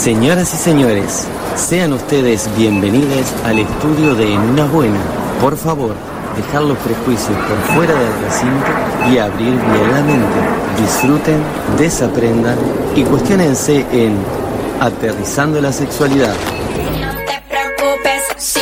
Señoras 0.00 0.54
y 0.54 0.56
señores, 0.56 1.26
sean 1.56 1.92
ustedes 1.92 2.48
bienvenidos 2.56 3.26
al 3.44 3.58
estudio 3.58 4.14
de 4.14 4.32
En 4.32 4.40
una 4.40 4.64
buena. 4.64 4.98
Por 5.42 5.58
favor, 5.58 5.94
dejar 6.36 6.62
los 6.62 6.78
prejuicios 6.78 7.36
por 7.36 7.74
fuera 7.74 7.92
del 7.92 8.12
recinto 8.24 9.12
y 9.12 9.18
abrir 9.18 9.50
bien 9.50 9.92
la 9.92 10.00
mente. 10.00 10.40
Disfruten, 10.80 11.42
desaprendan 11.76 12.56
y 12.96 13.02
cuestionense 13.02 13.84
en 13.92 14.16
Aterrizando 14.80 15.60
la 15.60 15.70
Sexualidad. 15.70 16.34
No 16.98 17.12
te 17.26 17.42
preocupes 17.46 18.54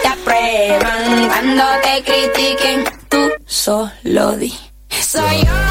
te 0.00 0.08
aprueban 0.08 1.26
cuando 1.26 1.64
te 1.82 2.04
critiquen. 2.04 2.84
Tú 3.08 3.32
solo 3.46 4.36
di. 4.36 4.54
Soy 4.90 5.44
yo. 5.44 5.65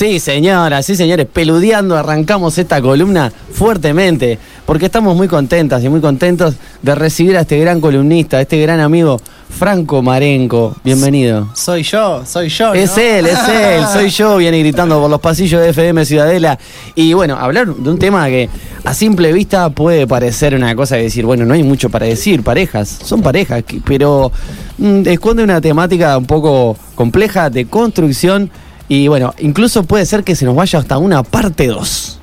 Sí, 0.00 0.18
señoras, 0.18 0.86
sí, 0.86 0.96
señores, 0.96 1.26
peludeando 1.30 1.94
arrancamos 1.94 2.56
esta 2.56 2.80
columna 2.80 3.30
fuertemente, 3.52 4.38
porque 4.64 4.86
estamos 4.86 5.14
muy 5.14 5.28
contentas 5.28 5.84
y 5.84 5.90
muy 5.90 6.00
contentos 6.00 6.54
de 6.80 6.94
recibir 6.94 7.36
a 7.36 7.42
este 7.42 7.58
gran 7.58 7.82
columnista, 7.82 8.38
a 8.38 8.40
este 8.40 8.58
gran 8.62 8.80
amigo, 8.80 9.20
Franco 9.50 10.00
Marenco. 10.00 10.74
Bienvenido. 10.82 11.50
Soy 11.54 11.82
yo, 11.82 12.24
soy 12.24 12.48
yo. 12.48 12.68
¿no? 12.68 12.72
Es 12.72 12.96
él, 12.96 13.26
es 13.26 13.46
él, 13.46 13.84
soy 13.92 14.08
yo, 14.08 14.38
viene 14.38 14.58
gritando 14.60 14.98
por 14.98 15.10
los 15.10 15.20
pasillos 15.20 15.60
de 15.60 15.68
FM 15.68 16.06
Ciudadela. 16.06 16.58
Y 16.94 17.12
bueno, 17.12 17.36
hablar 17.36 17.66
de 17.66 17.90
un 17.90 17.98
tema 17.98 18.26
que 18.28 18.48
a 18.82 18.94
simple 18.94 19.34
vista 19.34 19.68
puede 19.68 20.06
parecer 20.06 20.54
una 20.54 20.74
cosa 20.74 20.96
de 20.96 21.02
decir, 21.02 21.26
bueno, 21.26 21.44
no 21.44 21.52
hay 21.52 21.62
mucho 21.62 21.90
para 21.90 22.06
decir, 22.06 22.42
parejas, 22.42 22.88
son 23.04 23.20
parejas, 23.20 23.64
pero 23.84 24.32
mm, 24.78 25.02
esconde 25.08 25.44
una 25.44 25.60
temática 25.60 26.16
un 26.16 26.24
poco 26.24 26.74
compleja 26.94 27.50
de 27.50 27.66
construcción 27.66 28.50
y 28.90 29.06
bueno, 29.08 29.32
incluso 29.38 29.84
puede 29.84 30.04
ser 30.04 30.24
que 30.24 30.34
se 30.34 30.44
nos 30.44 30.56
vaya 30.56 30.80
hasta 30.80 30.98
una 30.98 31.22
parte 31.22 31.68
2. 31.68 32.18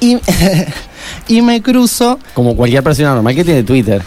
y, 0.00 0.18
y 1.28 1.42
me 1.42 1.62
cruzo 1.62 2.18
Como 2.34 2.54
cualquier 2.56 2.82
persona 2.82 3.14
normal 3.14 3.34
que 3.34 3.44
tiene 3.44 3.62
Twitter. 3.62 4.02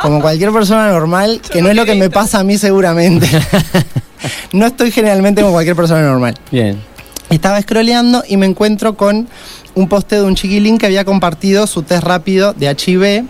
como 0.00 0.20
cualquier 0.20 0.52
persona 0.52 0.90
normal, 0.90 1.40
que 1.52 1.62
no 1.62 1.68
es 1.70 1.76
lo 1.76 1.84
que 1.84 1.94
me 1.94 2.10
pasa 2.10 2.40
a 2.40 2.44
mí 2.44 2.58
seguramente. 2.58 3.28
No 4.52 4.64
estoy 4.66 4.90
generalmente 4.90 5.42
como 5.42 5.52
cualquier 5.52 5.76
persona 5.76 6.00
normal. 6.00 6.34
Bien. 6.50 6.80
Estaba 7.28 7.60
scrolleando 7.60 8.22
y 8.26 8.38
me 8.38 8.46
encuentro 8.46 8.96
con 8.96 9.28
un 9.74 9.88
posteo 9.88 10.22
de 10.22 10.28
un 10.28 10.34
chiquilín 10.34 10.78
que 10.78 10.86
había 10.86 11.04
compartido 11.04 11.66
su 11.66 11.82
test 11.82 12.04
rápido 12.04 12.52
de 12.52 12.70
HIV 12.70 13.24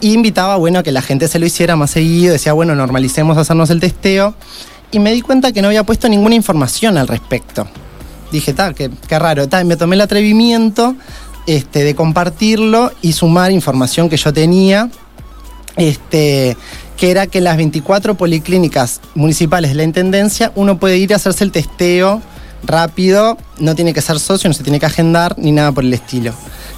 y 0.00 0.12
invitaba, 0.12 0.56
bueno, 0.56 0.78
a 0.78 0.82
que 0.82 0.92
la 0.92 1.02
gente 1.02 1.28
se 1.28 1.38
lo 1.38 1.46
hiciera 1.46 1.76
más 1.76 1.90
seguido. 1.90 2.32
Decía, 2.32 2.52
bueno, 2.52 2.74
normalicemos 2.74 3.36
hacernos 3.36 3.70
el 3.70 3.80
testeo. 3.80 4.34
Y 4.90 5.00
me 5.00 5.12
di 5.12 5.22
cuenta 5.22 5.52
que 5.52 5.60
no 5.60 5.68
había 5.68 5.82
puesto 5.82 6.08
ninguna 6.08 6.36
información 6.36 6.96
al 6.96 7.08
respecto. 7.08 7.66
Dije, 8.30 8.52
tal, 8.52 8.74
qué, 8.74 8.90
qué 9.08 9.18
raro. 9.18 9.48
Ta, 9.48 9.60
y 9.60 9.64
me 9.64 9.76
tomé 9.76 9.96
el 9.96 10.02
atrevimiento 10.02 10.94
este, 11.46 11.82
de 11.82 11.94
compartirlo 11.94 12.92
y 13.02 13.12
sumar 13.12 13.50
información 13.50 14.08
que 14.08 14.16
yo 14.16 14.32
tenía. 14.32 14.88
Este, 15.76 16.56
que 16.96 17.10
era 17.10 17.26
que 17.26 17.38
en 17.38 17.44
las 17.44 17.56
24 17.56 18.14
policlínicas 18.14 19.00
municipales 19.16 19.72
de 19.72 19.74
la 19.74 19.82
Intendencia 19.82 20.52
uno 20.54 20.78
puede 20.78 20.98
ir 20.98 21.12
a 21.12 21.16
hacerse 21.16 21.42
el 21.42 21.50
testeo 21.50 22.22
rápido, 22.66 23.36
no 23.58 23.74
tiene 23.74 23.92
que 23.94 24.00
ser 24.00 24.18
socio, 24.18 24.48
no 24.48 24.54
se 24.54 24.62
tiene 24.62 24.80
que 24.80 24.86
agendar 24.86 25.36
ni 25.38 25.52
nada 25.52 25.72
por 25.72 25.84
el 25.84 25.92
estilo. 25.94 26.32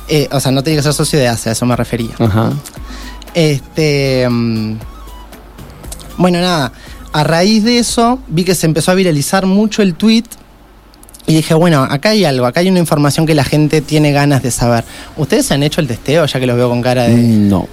Eh, 0.09 0.29
o 0.31 0.41
sea, 0.41 0.53
no 0.53 0.63
tiene 0.63 0.77
que 0.79 0.83
ser 0.83 0.93
socio 0.93 1.19
de 1.19 1.29
ACE, 1.29 1.49
a 1.49 1.53
eso 1.53 1.67
me 1.67 1.75
refería. 1.77 2.15
Ajá. 2.19 2.53
Este. 3.35 4.27
mm, 4.29 4.75
Bueno, 6.17 6.41
nada. 6.41 6.73
A 7.13 7.25
raíz 7.25 7.65
de 7.65 7.79
eso, 7.79 8.19
vi 8.29 8.45
que 8.45 8.55
se 8.55 8.67
empezó 8.67 8.91
a 8.91 8.95
viralizar 8.95 9.47
mucho 9.47 9.83
el 9.83 9.95
tweet. 9.95 10.25
Y 11.27 11.35
dije, 11.35 11.55
bueno, 11.55 11.83
acá 11.83 12.11
hay 12.11 12.25
algo, 12.25 12.47
acá 12.47 12.61
hay 12.61 12.69
una 12.69 12.79
información 12.79 13.27
que 13.27 13.35
la 13.35 13.43
gente 13.43 13.81
tiene 13.81 14.13
ganas 14.13 14.43
de 14.43 14.51
saber. 14.53 14.85
¿Ustedes 15.17 15.47
se 15.47 15.55
han 15.55 15.63
hecho 15.63 15.81
el 15.81 15.89
testeo? 15.89 16.25
Ya 16.25 16.39
que 16.39 16.47
los 16.47 16.57
veo 16.57 16.69
con 16.69 16.83
cara 16.83 17.05
de. 17.05 17.17
No. 17.17 17.67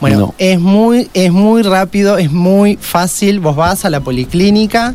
Bueno, 0.00 0.18
no. 0.18 0.34
es, 0.38 0.58
muy, 0.58 1.08
es 1.14 1.30
muy 1.30 1.62
rápido, 1.62 2.18
es 2.18 2.32
muy 2.32 2.76
fácil. 2.80 3.38
Vos 3.38 3.54
vas 3.54 3.84
a 3.84 3.90
la 3.90 4.00
policlínica, 4.00 4.94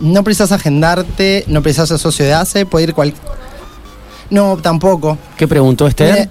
no 0.00 0.24
precisas 0.24 0.52
agendarte, 0.52 1.44
no 1.46 1.62
precisas 1.62 1.88
ser 1.88 1.98
socio 1.98 2.24
de 2.24 2.34
ACE, 2.34 2.66
puede 2.66 2.84
ir 2.84 2.94
cual. 2.94 3.14
No, 4.30 4.56
tampoco. 4.56 5.18
¿Qué 5.36 5.46
preguntó 5.48 5.86
Esther? 5.86 6.12
Mire, 6.14 6.30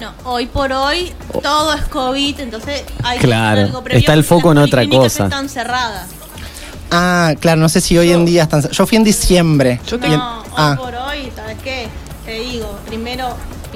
No, 0.00 0.12
hoy 0.30 0.46
por 0.46 0.72
hoy 0.72 1.12
todo 1.42 1.72
es 1.72 1.82
COVID, 1.86 2.40
entonces 2.40 2.82
hay 3.02 3.18
Claro, 3.18 3.56
que 3.56 3.62
algo 3.64 3.82
previo 3.84 3.98
está 4.00 4.12
el 4.14 4.24
foco 4.24 4.52
en 4.52 4.58
otra 4.58 4.86
cosa. 4.88 5.24
Están 5.24 5.48
cerradas. 5.48 6.08
Ah, 6.90 7.34
claro, 7.40 7.60
no 7.60 7.68
sé 7.68 7.80
si 7.80 7.96
hoy 7.98 8.12
en 8.12 8.24
día 8.24 8.44
están. 8.44 8.62
Yo 8.70 8.86
fui 8.86 8.96
en 8.96 9.04
diciembre. 9.04 9.80
Yo 9.86 9.98
No, 9.98 10.04
en- 10.06 10.12
hoy 10.20 10.20
ah, 10.56 10.76
por 10.78 10.94
hoy, 10.94 11.32
¿sabes 11.34 11.56
qué? 11.64 11.88
Te 12.24 12.32
digo, 12.40 12.78
primero 12.86 13.28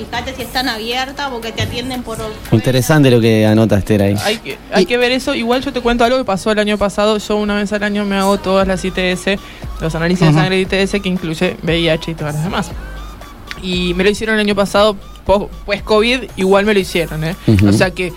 fíjate 0.05 0.35
si 0.35 0.43
están 0.43 0.69
abiertas 0.69 1.29
porque 1.31 1.53
te 1.53 1.63
atienden 1.63 2.03
por. 2.03 2.19
Interesante 2.53 3.11
lo 3.11 3.21
que 3.21 3.47
anota 3.47 3.79
Esther 3.79 4.03
ahí. 4.03 4.17
Hay 4.25 4.39
que, 4.39 4.59
hay 4.73 4.87
que 4.87 4.97
ver 4.97 5.13
eso. 5.13 5.35
Igual 5.35 5.63
yo 5.63 5.73
te 5.73 5.81
cuento 5.81 6.05
algo 6.05 6.19
que 6.19 6.25
pasó 6.25 6.51
el 6.53 6.59
año 6.59 6.79
pasado. 6.79 7.19
Yo 7.19 7.37
una 7.37 7.57
vez 7.57 7.73
al 7.73 7.83
año 7.83 8.05
me 8.05 8.17
hago 8.17 8.39
todas 8.39 8.67
las 8.67 8.85
ITS, 8.85 9.41
los 9.81 9.95
análisis 9.95 10.27
de 10.27 10.33
sangre 10.33 10.65
de 10.65 10.83
ITS, 10.83 11.03
que 11.03 11.09
incluye 11.09 11.57
VIH 11.63 12.11
y 12.11 12.15
todas 12.15 12.35
las 12.35 12.45
demás. 12.45 12.71
Y 13.63 13.95
me 13.95 14.05
lo 14.05 14.11
hicieron 14.11 14.37
el 14.37 14.41
año 14.41 14.55
pasado, 14.55 14.97
pues 15.67 15.83
COVID, 15.83 16.31
igual 16.37 16.65
me 16.65 16.75
lo 16.75 16.81
hicieron, 16.81 17.25
¿eh? 17.25 17.37
O 17.69 17.73
sea 17.73 17.91
que 17.91 18.13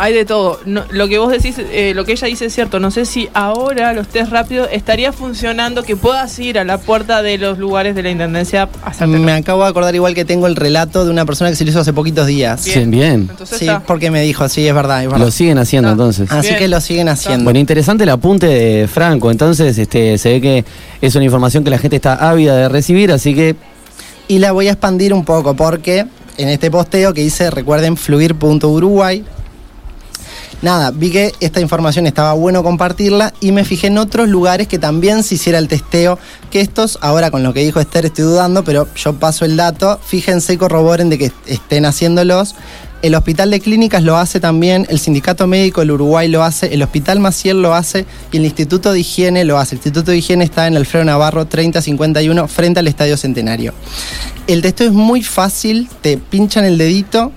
hay 0.00 0.12
de 0.14 0.24
todo. 0.24 0.58
No- 0.66 0.84
lo 0.90 1.06
que 1.08 1.18
vos 1.18 1.30
decís, 1.30 1.56
eh, 1.58 1.92
lo 1.94 2.04
que 2.04 2.12
ella 2.12 2.26
dice 2.26 2.46
es 2.46 2.54
cierto. 2.54 2.80
No 2.80 2.90
sé 2.90 3.04
si 3.04 3.28
ahora 3.34 3.92
los 3.92 4.08
test 4.08 4.30
rápidos 4.32 4.68
estaría 4.72 5.12
funcionando 5.12 5.82
que 5.82 5.96
puedas 5.96 6.38
ir 6.38 6.58
a 6.58 6.64
la 6.64 6.78
puerta 6.78 7.22
de 7.22 7.38
los 7.38 7.58
lugares 7.58 7.94
de 7.94 8.02
la 8.02 8.10
intendencia 8.10 8.68
a 8.82 8.88
hacerte 8.88 9.18
me 9.18 9.32
acabo 9.32 9.62
de 9.64 9.68
acordar 9.70 9.94
igual 9.94 10.14
que 10.14 10.24
tengo 10.24 10.46
el 10.46 10.56
relato 10.56 11.04
de 11.04 11.10
una 11.10 11.24
persona 11.26 11.50
que 11.50 11.56
se 11.56 11.64
lo 11.64 11.70
hizo 11.70 11.80
hace 11.80 11.92
poquitos 11.92 12.26
días. 12.26 12.60
Sí, 12.60 12.72
bien. 12.86 13.28
Entonces 13.30 13.58
Sí, 13.58 13.66
está. 13.66 13.80
porque 13.80 14.10
me 14.10 14.22
dijo, 14.22 14.48
sí, 14.48 14.66
es 14.66 14.74
verdad, 14.74 15.02
es 15.04 15.10
verdad. 15.10 15.24
Lo 15.24 15.30
siguen 15.30 15.58
haciendo 15.58 15.88
Ah. 15.88 15.92
entonces. 15.92 16.30
Así 16.32 16.48
Bien. 16.48 16.58
que 16.58 16.68
lo 16.68 16.80
siguen 16.80 17.08
haciendo. 17.08 17.44
Bueno, 17.44 17.58
interesante 17.58 18.04
el 18.04 18.10
apunte 18.10 18.46
de 18.46 18.88
Franco. 18.88 19.30
Entonces, 19.30 19.76
este, 19.78 20.16
se 20.18 20.30
ve 20.30 20.40
que 20.40 20.64
es 21.00 21.14
una 21.14 21.24
información 21.24 21.62
que 21.64 21.70
la 21.70 21.78
gente 21.78 21.96
está 21.96 22.14
ávida 22.30 22.56
de 22.56 22.68
recibir, 22.68 23.12
así 23.12 23.34
que 23.34 23.54
Y 24.28 24.38
la 24.38 24.52
voy 24.52 24.68
a 24.68 24.72
expandir 24.72 25.12
un 25.12 25.24
poco 25.24 25.54
porque 25.54 26.06
en 26.38 26.48
este 26.48 26.70
posteo 26.70 27.12
que 27.12 27.20
hice, 27.20 27.50
recuerden, 27.50 27.96
fluir.uruguay, 27.96 29.24
nada, 30.62 30.90
vi 30.90 31.10
que 31.10 31.32
esta 31.40 31.60
información 31.60 32.06
estaba 32.06 32.32
bueno 32.32 32.62
compartirla 32.62 33.32
y 33.40 33.52
me 33.52 33.64
fijé 33.64 33.88
en 33.88 33.98
otros 33.98 34.28
lugares 34.28 34.68
que 34.68 34.78
también 34.78 35.22
se 35.22 35.36
hiciera 35.36 35.58
el 35.58 35.68
testeo, 35.68 36.18
que 36.50 36.60
estos, 36.60 36.98
ahora 37.00 37.30
con 37.30 37.42
lo 37.42 37.52
que 37.52 37.64
dijo 37.64 37.80
Esther 37.80 38.06
estoy 38.06 38.24
dudando, 38.24 38.64
pero 38.64 38.88
yo 38.94 39.14
paso 39.14 39.44
el 39.44 39.56
dato, 39.56 39.98
fíjense 40.04 40.54
y 40.54 40.56
corroboren 40.56 41.10
de 41.10 41.18
que 41.18 41.32
estén 41.46 41.84
haciéndolos. 41.84 42.54
El 43.02 43.14
Hospital 43.14 43.50
de 43.50 43.60
Clínicas 43.60 44.02
lo 44.02 44.18
hace 44.18 44.40
también, 44.40 44.86
el 44.90 44.98
Sindicato 44.98 45.46
Médico 45.46 45.80
del 45.80 45.92
Uruguay 45.92 46.28
lo 46.28 46.44
hace, 46.44 46.74
el 46.74 46.82
Hospital 46.82 47.18
Maciel 47.18 47.62
lo 47.62 47.74
hace 47.74 48.04
y 48.30 48.36
el 48.36 48.44
Instituto 48.44 48.92
de 48.92 49.00
Higiene 49.00 49.46
lo 49.46 49.56
hace. 49.56 49.74
El 49.74 49.78
Instituto 49.78 50.10
de 50.10 50.18
Higiene 50.18 50.44
está 50.44 50.66
en 50.66 50.76
Alfredo 50.76 51.06
Navarro 51.06 51.46
3051 51.46 52.46
frente 52.46 52.80
al 52.80 52.88
Estadio 52.88 53.16
Centenario. 53.16 53.72
El 54.46 54.60
testeo 54.60 54.88
es 54.88 54.92
muy 54.92 55.22
fácil, 55.22 55.88
te 56.02 56.18
pinchan 56.18 56.66
el 56.66 56.76
dedito, 56.76 57.32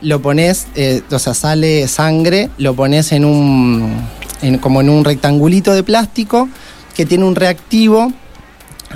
lo 0.00 0.20
pones, 0.22 0.66
eh, 0.74 1.02
o 1.10 1.18
sea, 1.18 1.34
sale 1.34 1.86
sangre, 1.88 2.50
lo 2.58 2.74
pones 2.74 3.12
en 3.12 3.24
un, 3.24 3.96
en- 4.42 4.58
como 4.58 4.80
en 4.80 4.88
un 4.90 5.04
rectangulito 5.04 5.72
de 5.74 5.82
plástico 5.82 6.48
que 6.94 7.04
tiene 7.06 7.24
un 7.24 7.34
reactivo. 7.34 8.12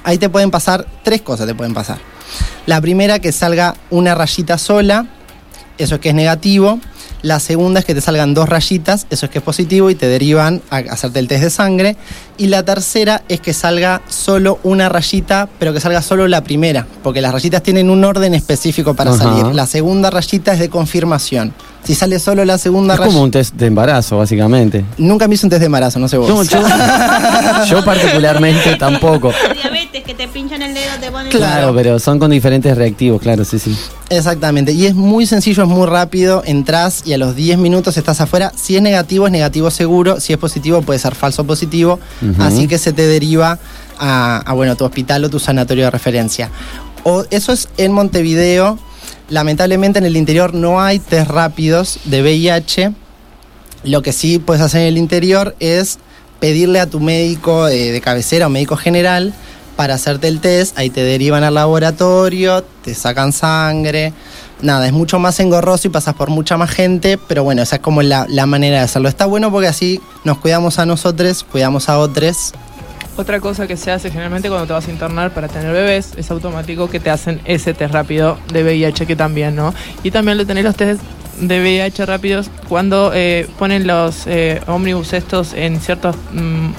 Ahí 0.04 0.18
te 0.18 0.28
pueden 0.28 0.50
pasar, 0.50 0.86
tres 1.02 1.22
cosas 1.22 1.46
te 1.46 1.54
pueden 1.54 1.74
pasar. 1.74 1.98
La 2.66 2.80
primera, 2.80 3.18
que 3.18 3.32
salga 3.32 3.74
una 3.90 4.14
rayita 4.14 4.56
sola, 4.58 5.06
eso 5.78 5.96
es 5.96 6.00
que 6.00 6.10
es 6.10 6.14
negativo. 6.14 6.78
La 7.22 7.38
segunda 7.38 7.78
es 7.78 7.86
que 7.86 7.94
te 7.94 8.00
salgan 8.00 8.34
dos 8.34 8.48
rayitas, 8.48 9.06
eso 9.10 9.26
es 9.26 9.30
que 9.32 9.38
es 9.38 9.44
positivo 9.44 9.90
y 9.90 9.94
te 9.94 10.08
derivan 10.08 10.60
a 10.70 10.78
hacerte 10.78 11.20
el 11.20 11.28
test 11.28 11.44
de 11.44 11.50
sangre. 11.50 11.96
Y 12.36 12.48
la 12.48 12.64
tercera 12.64 13.22
es 13.28 13.40
que 13.40 13.52
salga 13.52 14.02
solo 14.08 14.58
una 14.64 14.88
rayita, 14.88 15.48
pero 15.60 15.72
que 15.72 15.78
salga 15.80 16.02
solo 16.02 16.26
la 16.26 16.42
primera, 16.42 16.84
porque 17.04 17.20
las 17.20 17.32
rayitas 17.32 17.62
tienen 17.62 17.90
un 17.90 18.04
orden 18.04 18.34
específico 18.34 18.94
para 18.94 19.12
Ajá. 19.12 19.22
salir. 19.22 19.54
La 19.54 19.66
segunda 19.66 20.10
rayita 20.10 20.52
es 20.52 20.58
de 20.58 20.68
confirmación. 20.68 21.54
Si 21.84 21.94
sale 21.94 22.18
solo 22.18 22.44
la 22.44 22.58
segunda 22.58 22.94
Es 22.94 23.00
rayita... 23.00 23.12
como 23.14 23.24
un 23.24 23.30
test 23.30 23.54
de 23.54 23.66
embarazo, 23.66 24.18
básicamente. 24.18 24.84
Nunca 24.98 25.28
me 25.28 25.34
hice 25.36 25.46
un 25.46 25.50
test 25.50 25.60
de 25.60 25.66
embarazo, 25.66 26.00
no 26.00 26.08
sé 26.08 26.16
vos. 26.16 26.28
Yo, 26.28 26.42
yo- 26.42 26.66
yo 27.68 27.84
particularmente 27.84 28.74
tampoco. 28.76 29.32
Que 30.12 30.26
te 30.26 30.28
pinchan 30.28 30.60
el 30.60 30.74
dedo, 30.74 30.90
te 31.00 31.10
ponen... 31.10 31.32
Claro, 31.32 31.74
pero 31.74 31.98
son 31.98 32.18
con 32.18 32.30
diferentes 32.30 32.76
reactivos, 32.76 33.22
claro, 33.22 33.46
sí, 33.46 33.58
sí. 33.58 33.74
Exactamente, 34.10 34.72
y 34.72 34.84
es 34.84 34.94
muy 34.94 35.24
sencillo, 35.24 35.62
es 35.62 35.68
muy 35.70 35.86
rápido, 35.86 36.42
entras 36.44 37.02
y 37.06 37.14
a 37.14 37.18
los 37.18 37.34
10 37.34 37.56
minutos 37.56 37.96
estás 37.96 38.20
afuera. 38.20 38.52
Si 38.54 38.76
es 38.76 38.82
negativo, 38.82 39.24
es 39.24 39.32
negativo 39.32 39.70
seguro, 39.70 40.20
si 40.20 40.34
es 40.34 40.38
positivo, 40.38 40.82
puede 40.82 40.98
ser 40.98 41.14
falso 41.14 41.44
positivo, 41.44 41.98
así 42.38 42.68
que 42.68 42.76
se 42.76 42.92
te 42.92 43.06
deriva 43.06 43.58
a, 43.98 44.36
a, 44.44 44.52
bueno, 44.52 44.76
tu 44.76 44.84
hospital 44.84 45.24
o 45.24 45.30
tu 45.30 45.38
sanatorio 45.38 45.84
de 45.84 45.90
referencia. 45.90 46.50
O, 47.04 47.24
eso 47.30 47.52
es 47.54 47.70
en 47.78 47.92
Montevideo, 47.92 48.78
lamentablemente 49.30 49.98
en 49.98 50.04
el 50.04 50.18
interior 50.18 50.52
no 50.52 50.82
hay 50.82 50.98
test 50.98 51.30
rápidos 51.30 52.00
de 52.04 52.20
VIH. 52.20 52.92
Lo 53.84 54.02
que 54.02 54.12
sí 54.12 54.38
puedes 54.38 54.62
hacer 54.62 54.82
en 54.82 54.88
el 54.88 54.98
interior 54.98 55.56
es 55.58 55.98
pedirle 56.38 56.80
a 56.80 56.86
tu 56.86 57.00
médico 57.00 57.66
eh, 57.68 57.92
de 57.92 58.00
cabecera 58.02 58.48
o 58.48 58.50
médico 58.50 58.76
general 58.76 59.32
para 59.76 59.94
hacerte 59.94 60.28
el 60.28 60.40
test, 60.40 60.78
ahí 60.78 60.90
te 60.90 61.02
derivan 61.02 61.44
al 61.44 61.54
laboratorio, 61.54 62.62
te 62.84 62.94
sacan 62.94 63.32
sangre, 63.32 64.12
nada, 64.62 64.86
es 64.86 64.92
mucho 64.92 65.18
más 65.18 65.38
engorroso 65.40 65.88
y 65.88 65.90
pasas 65.90 66.14
por 66.14 66.30
mucha 66.30 66.56
más 66.56 66.70
gente, 66.70 67.18
pero 67.28 67.44
bueno, 67.44 67.62
esa 67.62 67.76
es 67.76 67.82
como 67.82 68.02
la, 68.02 68.26
la 68.28 68.46
manera 68.46 68.78
de 68.78 68.84
hacerlo. 68.84 69.08
Está 69.08 69.26
bueno 69.26 69.50
porque 69.50 69.68
así 69.68 70.00
nos 70.24 70.38
cuidamos 70.38 70.78
a 70.78 70.86
nosotros, 70.86 71.44
cuidamos 71.44 71.88
a 71.88 71.98
otros. 71.98 72.52
Otra 73.16 73.40
cosa 73.40 73.66
que 73.66 73.76
se 73.76 73.90
hace 73.90 74.10
generalmente 74.10 74.48
cuando 74.48 74.66
te 74.66 74.72
vas 74.72 74.88
a 74.88 74.90
internar 74.90 75.34
para 75.34 75.46
tener 75.46 75.70
bebés 75.70 76.12
es 76.16 76.30
automático 76.30 76.88
que 76.88 76.98
te 76.98 77.10
hacen 77.10 77.42
ese 77.44 77.74
test 77.74 77.92
rápido 77.92 78.38
de 78.52 78.62
VIH 78.64 79.04
que 79.04 79.16
también, 79.16 79.54
¿no? 79.54 79.74
Y 80.02 80.10
también 80.10 80.38
lo 80.38 80.46
tenés 80.46 80.64
los 80.64 80.76
test 80.76 81.02
de 81.38 81.60
VIH 81.60 82.06
rápidos 82.06 82.50
cuando 82.68 83.12
eh, 83.14 83.48
ponen 83.58 83.86
los 83.86 84.26
eh, 84.26 84.62
ómnibus 84.66 85.12
estos 85.12 85.52
en 85.52 85.80
ciertos 85.80 86.16
mm, 86.32 86.70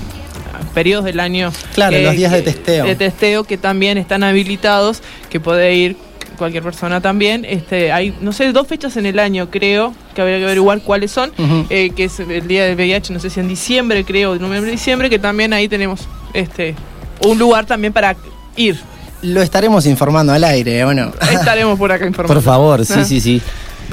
periodos 0.73 1.05
del 1.05 1.19
año. 1.19 1.51
Claro, 1.73 1.97
los 1.99 2.15
días 2.15 2.31
de 2.31 2.41
testeo. 2.41 2.85
De 2.85 2.95
testeo 2.95 3.43
que 3.43 3.57
también 3.57 3.97
están 3.97 4.23
habilitados, 4.23 5.01
que 5.29 5.39
puede 5.39 5.73
ir 5.73 5.95
cualquier 6.37 6.63
persona 6.63 6.99
también. 7.01 7.45
Este, 7.45 7.91
hay, 7.91 8.15
no 8.21 8.33
sé, 8.33 8.51
dos 8.51 8.67
fechas 8.67 8.97
en 8.97 9.05
el 9.05 9.19
año, 9.19 9.49
creo, 9.49 9.93
que 10.15 10.21
habría 10.21 10.37
que 10.39 10.45
averiguar 10.45 10.81
cuáles 10.81 11.11
son, 11.11 11.31
eh, 11.69 11.91
que 11.95 12.05
es 12.05 12.19
el 12.19 12.47
día 12.47 12.65
del 12.65 12.75
VIH, 12.75 13.13
no 13.13 13.19
sé 13.19 13.29
si 13.29 13.39
en 13.39 13.47
diciembre, 13.47 14.03
creo, 14.03 14.35
noviembre, 14.35 14.71
diciembre, 14.71 15.09
que 15.09 15.19
también 15.19 15.53
ahí 15.53 15.67
tenemos 15.67 16.01
este 16.33 16.75
un 17.25 17.37
lugar 17.39 17.65
también 17.65 17.93
para 17.93 18.15
ir. 18.55 18.77
Lo 19.21 19.41
estaremos 19.41 19.85
informando 19.85 20.33
al 20.33 20.43
aire, 20.43 20.83
¿o 20.83 20.93
no? 20.93 21.13
Estaremos 21.31 21.79
por 21.79 21.91
acá 21.91 22.05
informando. 22.07 22.33
Por 22.33 22.43
favor, 22.43 22.85
sí, 22.85 22.93
Ah. 22.97 23.05
sí, 23.05 23.21
sí. 23.21 23.41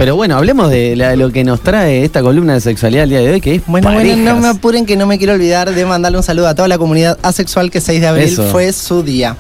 Pero 0.00 0.16
bueno, 0.16 0.38
hablemos 0.38 0.70
de 0.70 0.96
la- 0.96 1.14
lo 1.14 1.30
que 1.30 1.44
nos 1.44 1.60
trae 1.60 2.02
esta 2.06 2.22
columna 2.22 2.54
de 2.54 2.62
sexualidad 2.62 3.04
el 3.04 3.10
día 3.10 3.18
de 3.20 3.32
hoy, 3.32 3.40
que 3.42 3.56
es 3.56 3.62
Bueno, 3.66 3.90
bueno, 3.92 4.00
no 4.16 4.16
parejas. 4.24 4.40
me 4.42 4.48
apuren 4.48 4.86
que 4.86 4.96
no 4.96 5.06
me 5.06 5.18
quiero 5.18 5.34
olvidar 5.34 5.74
de 5.74 5.84
mandarle 5.84 6.16
un 6.16 6.24
saludo 6.24 6.48
a 6.48 6.54
toda 6.54 6.68
la 6.68 6.78
comunidad 6.78 7.18
asexual 7.22 7.70
que 7.70 7.82
6 7.82 8.00
de 8.00 8.06
abril 8.06 8.24
Eso. 8.24 8.44
fue 8.50 8.72
su 8.72 9.02
día. 9.02 9.36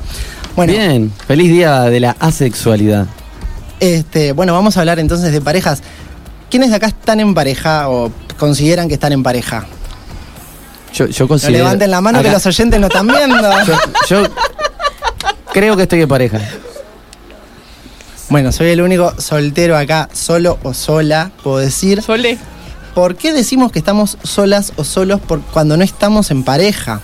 Bueno, 0.54 0.74
Bien, 0.74 1.10
feliz 1.26 1.50
día 1.50 1.84
de 1.84 2.00
la 2.00 2.14
asexualidad. 2.20 3.06
Este, 3.80 4.32
bueno, 4.32 4.52
vamos 4.52 4.76
a 4.76 4.80
hablar 4.80 4.98
entonces 4.98 5.32
de 5.32 5.40
parejas. 5.40 5.82
¿Quiénes 6.50 6.68
de 6.68 6.76
acá 6.76 6.88
están 6.88 7.20
en 7.20 7.32
pareja 7.32 7.88
o 7.88 8.12
consideran 8.38 8.86
que 8.88 8.94
están 8.94 9.12
en 9.12 9.22
pareja? 9.22 9.64
Yo, 10.92 11.06
yo 11.06 11.24
No 11.24 11.28
considero... 11.28 11.56
levanten 11.56 11.90
la 11.90 12.02
mano 12.02 12.22
que 12.22 12.30
los 12.30 12.44
oyentes 12.44 12.78
no 12.78 12.88
están 12.88 13.06
viendo. 13.06 13.50
yo, 13.66 13.74
yo 14.10 14.22
creo 15.54 15.74
que 15.76 15.84
estoy 15.84 16.02
en 16.02 16.08
pareja. 16.08 16.38
Bueno, 18.30 18.52
soy 18.52 18.68
el 18.68 18.80
único 18.80 19.12
soltero 19.20 19.76
acá, 19.76 20.08
solo 20.12 20.58
o 20.62 20.72
sola, 20.72 21.32
puedo 21.42 21.58
decir. 21.58 22.00
Sole, 22.00 22.38
¿Por 22.94 23.16
qué 23.16 23.32
decimos 23.32 23.72
que 23.72 23.78
estamos 23.78 24.18
solas 24.22 24.72
o 24.76 24.84
solos 24.84 25.20
por 25.20 25.40
cuando 25.40 25.76
no 25.76 25.84
estamos 25.84 26.30
en 26.30 26.44
pareja? 26.44 27.00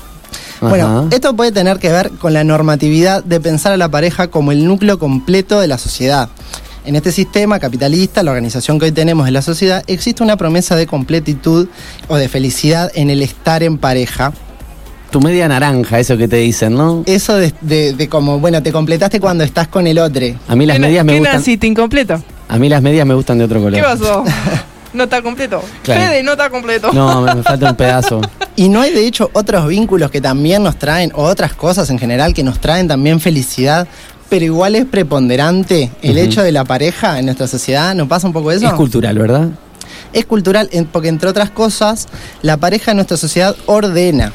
Bueno, 0.61 1.09
esto 1.11 1.37
puede 1.37 1.53
tener 1.53 1.79
que 1.79 1.91
ver 1.91 2.11
con 2.13 2.33
la 2.33 2.45
normatividad 2.45 3.23
de 3.23 3.41
pensar 3.41 3.73
a 3.73 3.77
la 3.77 3.91
pareja 3.91 4.29
como 4.29 4.53
el 4.53 4.65
núcleo 4.67 4.99
completo 4.99 5.61
de 5.61 5.67
la 5.67 5.79
sociedad. 5.79 6.29
En 6.85 6.95
este 6.97 7.11
sistema 7.13 7.59
capitalista, 7.59 8.23
la 8.23 8.31
organización 8.31 8.79
que 8.79 8.87
hoy 8.87 8.93
tenemos 8.93 9.27
en 9.27 9.35
la 9.35 9.43
sociedad, 9.43 9.83
existe 9.89 10.23
una 10.23 10.37
promesa 10.37 10.77
de 10.77 10.87
completitud 10.87 11.69
o 12.09 12.17
de 12.17 12.29
felicidad 12.29 12.91
en 12.95 13.11
el 13.11 13.23
estar 13.23 13.63
en 13.63 13.79
pareja. 13.79 14.33
Tu 15.11 15.21
media 15.21 15.49
naranja, 15.49 15.99
eso 16.01 16.17
que 16.17 16.29
te 16.29 16.37
dicen, 16.37 16.75
¿no? 16.75 17.03
Eso 17.07 17.37
de, 17.37 17.53
de- 17.61 17.93
de 17.95 18.09
como, 18.09 18.39
bueno, 18.41 18.63
te 18.63 18.73
completaste 18.73 19.21
cuando 19.21 19.45
estás 19.45 19.69
con 19.69 19.87
el 19.87 19.99
otro. 19.99 20.27
A 20.49 20.57
mí 20.57 20.67
las 20.67 20.75
¿qué 20.77 20.81
na- 20.81 20.87
medias 20.89 21.05
me 21.05 21.13
qué 21.15 21.19
gustan. 21.21 21.37
naciste 21.37 21.67
incompleto? 21.67 22.23
A 22.49 22.59
mí 22.59 22.69
las 22.69 22.83
medias 22.83 23.07
me 23.07 23.15
gustan 23.15 23.39
de 23.39 23.45
otro 23.45 23.61
color. 23.61 23.75
¿Qué 23.75 23.83
pasó? 23.83 24.25
No 24.93 25.05
está 25.05 25.21
completo. 25.21 25.61
Claro. 25.83 26.01
Fede, 26.01 26.23
no 26.23 26.33
está 26.33 26.49
completo. 26.49 26.91
No, 26.91 27.21
me, 27.21 27.35
me 27.35 27.43
falta 27.43 27.69
un 27.71 27.77
pedazo. 27.77 28.21
Y 28.57 28.71
no 28.71 28.81
hay 28.81 28.95
de 28.95 29.07
hecho 29.07 29.29
otros 29.35 29.69
vínculos 29.69 30.11
que 30.11 30.23
también 30.23 30.63
nos 30.63 30.77
traen, 30.79 31.13
o 31.15 31.25
otras 31.25 31.53
cosas 31.53 31.91
en 31.91 31.99
general 31.99 32.33
que 32.33 32.43
nos 32.43 32.59
traen 32.61 32.89
también 32.89 33.21
felicidad, 33.21 33.87
pero 34.31 34.47
igual 34.47 34.75
es 34.75 34.87
preponderante 34.87 35.91
el 36.01 36.17
hecho 36.17 36.43
de 36.43 36.51
la 36.53 36.65
pareja 36.65 37.19
en 37.19 37.27
nuestra 37.27 37.47
sociedad. 37.47 37.95
¿No 37.95 38.09
pasa 38.09 38.27
un 38.27 38.33
poco 38.33 38.51
eso? 38.53 38.67
Es 38.67 38.73
cultural, 38.73 39.19
¿verdad? 39.19 39.49
Es 40.15 40.25
cultural 40.25 40.71
porque 40.91 41.09
entre 41.09 41.29
otras 41.29 41.51
cosas, 41.51 42.07
la 42.41 42.57
pareja 42.57 42.93
en 42.93 42.97
nuestra 42.97 43.19
sociedad 43.19 43.55
ordena. 43.67 44.33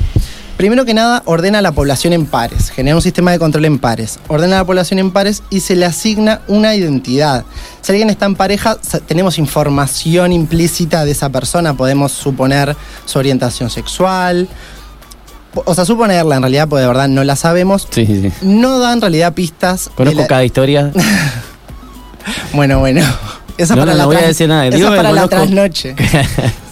Primero 0.61 0.85
que 0.85 0.93
nada, 0.93 1.23
ordena 1.25 1.57
a 1.57 1.61
la 1.63 1.71
población 1.71 2.13
en 2.13 2.27
pares, 2.27 2.69
genera 2.69 2.95
un 2.95 3.01
sistema 3.01 3.31
de 3.31 3.39
control 3.39 3.65
en 3.65 3.79
pares, 3.79 4.19
ordena 4.27 4.57
a 4.57 4.59
la 4.59 4.65
población 4.65 4.99
en 4.99 5.09
pares 5.09 5.41
y 5.49 5.61
se 5.61 5.75
le 5.75 5.87
asigna 5.87 6.41
una 6.47 6.75
identidad. 6.75 7.45
Si 7.81 7.91
alguien 7.91 8.11
está 8.11 8.27
en 8.27 8.35
pareja, 8.35 8.77
tenemos 9.07 9.39
información 9.39 10.31
implícita 10.31 11.03
de 11.03 11.13
esa 11.13 11.29
persona, 11.29 11.73
podemos 11.73 12.11
suponer 12.11 12.75
su 13.05 13.17
orientación 13.17 13.71
sexual, 13.71 14.47
o 15.55 15.73
sea, 15.73 15.83
suponerla 15.83 16.35
en 16.35 16.43
realidad, 16.43 16.67
porque 16.67 16.81
de 16.81 16.87
verdad 16.89 17.07
no 17.07 17.23
la 17.23 17.35
sabemos. 17.35 17.87
Sí, 17.89 18.05
sí, 18.05 18.21
sí. 18.21 18.31
No 18.43 18.77
da 18.77 18.93
en 18.93 19.01
realidad 19.01 19.33
pistas. 19.33 19.89
Conozco 19.95 20.21
la- 20.21 20.27
cada 20.27 20.45
historia. 20.45 20.91
Bueno, 22.53 22.77
bueno. 22.77 23.01
Esa 23.57 23.75
No, 23.75 23.81
para 23.81 23.93
no, 23.93 23.97
la 23.97 24.03
no 24.03 24.09
voy 24.09 24.17
a 24.17 24.27
decir 24.27 24.47
nada. 24.47 24.67
esa 24.67 24.77
Digo 24.77 24.89
para 24.95 25.11
la 25.11 25.27
trasnoche. 25.27 25.95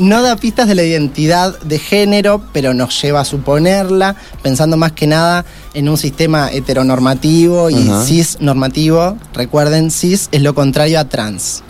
No 0.00 0.22
da 0.22 0.34
pistas 0.36 0.66
de 0.66 0.74
la 0.74 0.82
identidad 0.82 1.58
de 1.60 1.78
género, 1.78 2.40
pero 2.54 2.72
nos 2.72 3.00
lleva 3.02 3.20
a 3.20 3.24
suponerla, 3.26 4.16
pensando 4.42 4.78
más 4.78 4.92
que 4.92 5.06
nada 5.06 5.44
en 5.74 5.90
un 5.90 5.98
sistema 5.98 6.50
heteronormativo 6.50 7.68
y 7.68 7.86
Ajá. 7.86 8.02
cis 8.06 8.38
normativo. 8.40 9.18
Recuerden, 9.34 9.90
cis 9.90 10.30
es 10.32 10.40
lo 10.40 10.54
contrario 10.54 10.98
a 10.98 11.04
trans. 11.04 11.62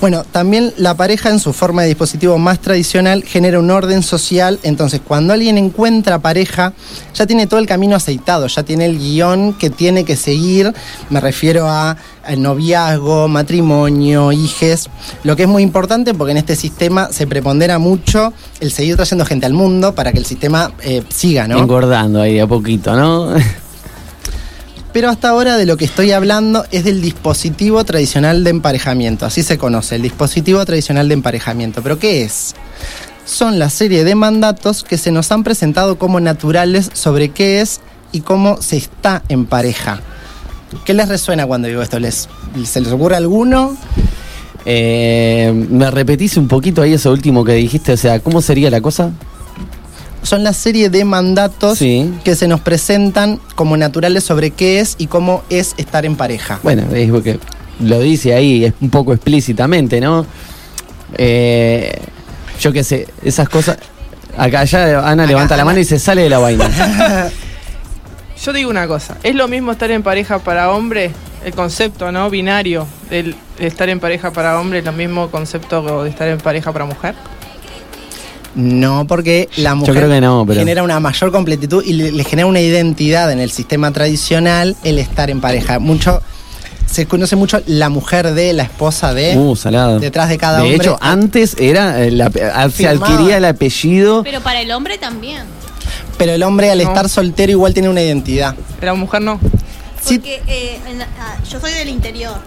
Bueno, 0.00 0.24
también 0.24 0.72
la 0.78 0.94
pareja 0.94 1.28
en 1.28 1.38
su 1.38 1.52
forma 1.52 1.82
de 1.82 1.88
dispositivo 1.88 2.38
más 2.38 2.58
tradicional 2.58 3.22
genera 3.22 3.58
un 3.58 3.70
orden 3.70 4.02
social, 4.02 4.58
entonces 4.62 5.02
cuando 5.06 5.34
alguien 5.34 5.58
encuentra 5.58 6.20
pareja 6.20 6.72
ya 7.14 7.26
tiene 7.26 7.46
todo 7.46 7.60
el 7.60 7.66
camino 7.66 7.96
aceitado, 7.96 8.46
ya 8.46 8.62
tiene 8.62 8.86
el 8.86 8.98
guion 8.98 9.52
que 9.52 9.68
tiene 9.68 10.04
que 10.04 10.16
seguir, 10.16 10.72
me 11.10 11.20
refiero 11.20 11.68
a, 11.68 11.98
al 12.24 12.40
noviazgo, 12.40 13.28
matrimonio, 13.28 14.32
hijes, 14.32 14.88
lo 15.22 15.36
que 15.36 15.42
es 15.42 15.48
muy 15.48 15.62
importante 15.62 16.14
porque 16.14 16.30
en 16.30 16.38
este 16.38 16.56
sistema 16.56 17.12
se 17.12 17.26
prepondera 17.26 17.78
mucho 17.78 18.32
el 18.60 18.72
seguir 18.72 18.96
trayendo 18.96 19.26
gente 19.26 19.44
al 19.44 19.52
mundo 19.52 19.94
para 19.94 20.12
que 20.12 20.18
el 20.18 20.24
sistema 20.24 20.72
eh, 20.82 21.02
siga, 21.10 21.46
¿no? 21.46 21.58
Engordando 21.58 22.22
ahí 22.22 22.34
de 22.34 22.40
a 22.40 22.46
poquito, 22.46 22.96
¿no? 22.96 23.34
Pero 24.92 25.08
hasta 25.08 25.28
ahora 25.28 25.56
de 25.56 25.66
lo 25.66 25.76
que 25.76 25.84
estoy 25.84 26.10
hablando 26.10 26.64
es 26.72 26.84
del 26.84 27.00
dispositivo 27.00 27.84
tradicional 27.84 28.42
de 28.42 28.50
emparejamiento, 28.50 29.24
así 29.24 29.42
se 29.42 29.56
conoce, 29.56 29.96
el 29.96 30.02
dispositivo 30.02 30.64
tradicional 30.64 31.08
de 31.08 31.14
emparejamiento. 31.14 31.82
¿Pero 31.82 31.98
qué 31.98 32.22
es? 32.22 32.54
Son 33.24 33.60
la 33.60 33.70
serie 33.70 34.02
de 34.02 34.16
mandatos 34.16 34.82
que 34.82 34.98
se 34.98 35.12
nos 35.12 35.30
han 35.30 35.44
presentado 35.44 35.96
como 35.98 36.18
naturales 36.18 36.90
sobre 36.92 37.28
qué 37.28 37.60
es 37.60 37.80
y 38.10 38.22
cómo 38.22 38.60
se 38.60 38.76
está 38.78 39.22
en 39.28 39.46
pareja. 39.46 40.00
¿Qué 40.84 40.94
les 40.94 41.08
resuena 41.08 41.46
cuando 41.46 41.68
digo 41.68 41.82
esto? 41.82 42.00
¿Les, 42.00 42.28
¿Se 42.64 42.80
les 42.80 42.92
ocurre 42.92 43.16
alguno? 43.16 43.76
Eh, 44.64 45.52
¿Me 45.70 45.90
repetís 45.90 46.36
un 46.36 46.48
poquito 46.48 46.82
ahí 46.82 46.94
eso 46.94 47.12
último 47.12 47.44
que 47.44 47.52
dijiste? 47.52 47.92
O 47.92 47.96
sea, 47.96 48.18
¿cómo 48.18 48.42
sería 48.42 48.70
la 48.70 48.80
cosa? 48.80 49.12
Son 50.22 50.44
la 50.44 50.52
serie 50.52 50.90
de 50.90 51.04
mandatos 51.04 51.78
Sí. 51.78 52.12
que 52.24 52.34
se 52.36 52.46
nos 52.46 52.60
presentan 52.60 53.40
como 53.54 53.76
naturales 53.76 54.22
sobre 54.24 54.50
qué 54.50 54.80
es 54.80 54.94
y 54.98 55.06
cómo 55.06 55.42
es 55.50 55.74
estar 55.78 56.04
en 56.04 56.16
pareja. 56.16 56.60
Bueno, 56.62 56.82
es 56.94 57.10
porque 57.10 57.38
lo 57.80 57.98
dice 58.00 58.34
ahí, 58.34 58.64
es 58.66 58.74
un 58.80 58.90
poco 58.90 59.14
explícitamente, 59.14 60.00
¿no? 60.00 60.26
Eh, 61.16 61.98
yo 62.60 62.72
qué 62.72 62.84
sé, 62.84 63.08
esas 63.22 63.48
cosas. 63.48 63.78
Acá 64.36 64.64
ya 64.64 65.08
Ana 65.08 65.26
levanta 65.26 65.56
la 65.56 65.64
mano 65.64 65.80
y 65.80 65.84
se 65.84 65.98
sale 65.98 66.22
de 66.22 66.30
la 66.30 66.38
vaina. 66.38 66.68
Yo 68.42 68.54
digo 68.54 68.70
una 68.70 68.86
cosa, 68.86 69.18
¿es 69.22 69.34
lo 69.34 69.48
mismo 69.48 69.72
estar 69.72 69.90
en 69.90 70.02
pareja 70.02 70.38
para 70.38 70.70
hombre? 70.70 71.10
El 71.44 71.52
concepto, 71.52 72.10
¿no? 72.10 72.30
Binario 72.30 72.86
del 73.10 73.34
de 73.58 73.66
estar 73.66 73.88
en 73.90 74.00
pareja 74.00 74.30
para 74.32 74.58
hombre 74.58 74.78
es 74.78 74.84
lo 74.84 74.92
mismo 74.92 75.30
concepto 75.30 76.04
de 76.04 76.08
estar 76.08 76.26
en 76.28 76.38
pareja 76.38 76.72
para 76.72 76.86
mujer. 76.86 77.14
No, 78.54 79.06
porque 79.06 79.48
la 79.56 79.74
mujer 79.74 79.94
creo 79.94 80.08
que 80.08 80.20
no, 80.20 80.44
pero- 80.46 80.58
genera 80.60 80.82
una 80.82 80.98
mayor 81.00 81.30
completitud 81.30 81.84
y 81.84 81.92
le, 81.92 82.10
le 82.12 82.24
genera 82.24 82.46
una 82.46 82.60
identidad 82.60 83.30
en 83.30 83.38
el 83.38 83.50
sistema 83.50 83.92
tradicional 83.92 84.76
el 84.82 84.98
estar 84.98 85.30
en 85.30 85.40
pareja. 85.40 85.78
Mucho 85.78 86.20
se 86.86 87.06
conoce 87.06 87.36
mucho 87.36 87.60
la 87.66 87.88
mujer 87.88 88.32
de, 88.34 88.52
la 88.52 88.64
esposa 88.64 89.14
de. 89.14 89.36
Uh, 89.38 89.54
salado. 89.54 90.00
Detrás 90.00 90.28
de 90.28 90.38
cada 90.38 90.56
De 90.58 90.62
hombre- 90.64 90.76
hecho, 90.78 90.98
antes 91.00 91.56
era 91.60 92.02
eh, 92.02 92.10
la- 92.10 92.30
se 92.30 92.70
Firmaba. 92.70 93.06
adquiría 93.14 93.36
el 93.36 93.44
apellido. 93.44 94.24
Pero 94.24 94.40
para 94.40 94.60
el 94.60 94.72
hombre 94.72 94.98
también. 94.98 95.44
pero 96.18 96.32
el 96.32 96.42
hombre 96.42 96.70
al 96.72 96.78
No. 96.78 96.84
estar 96.88 97.08
soltero 97.08 97.52
igual 97.52 97.72
tiene 97.72 97.88
una 97.88 98.02
identidad. 98.02 98.56
La 98.82 98.94
mujer 98.94 99.22
no. 99.22 99.38
Sí. 100.04 100.18
Porque 100.18 100.42
eh, 100.48 100.80
la- 100.98 101.04
ah, 101.20 101.36
yo 101.48 101.60
soy 101.60 101.72
del 101.74 101.88
interior. 101.88 102.38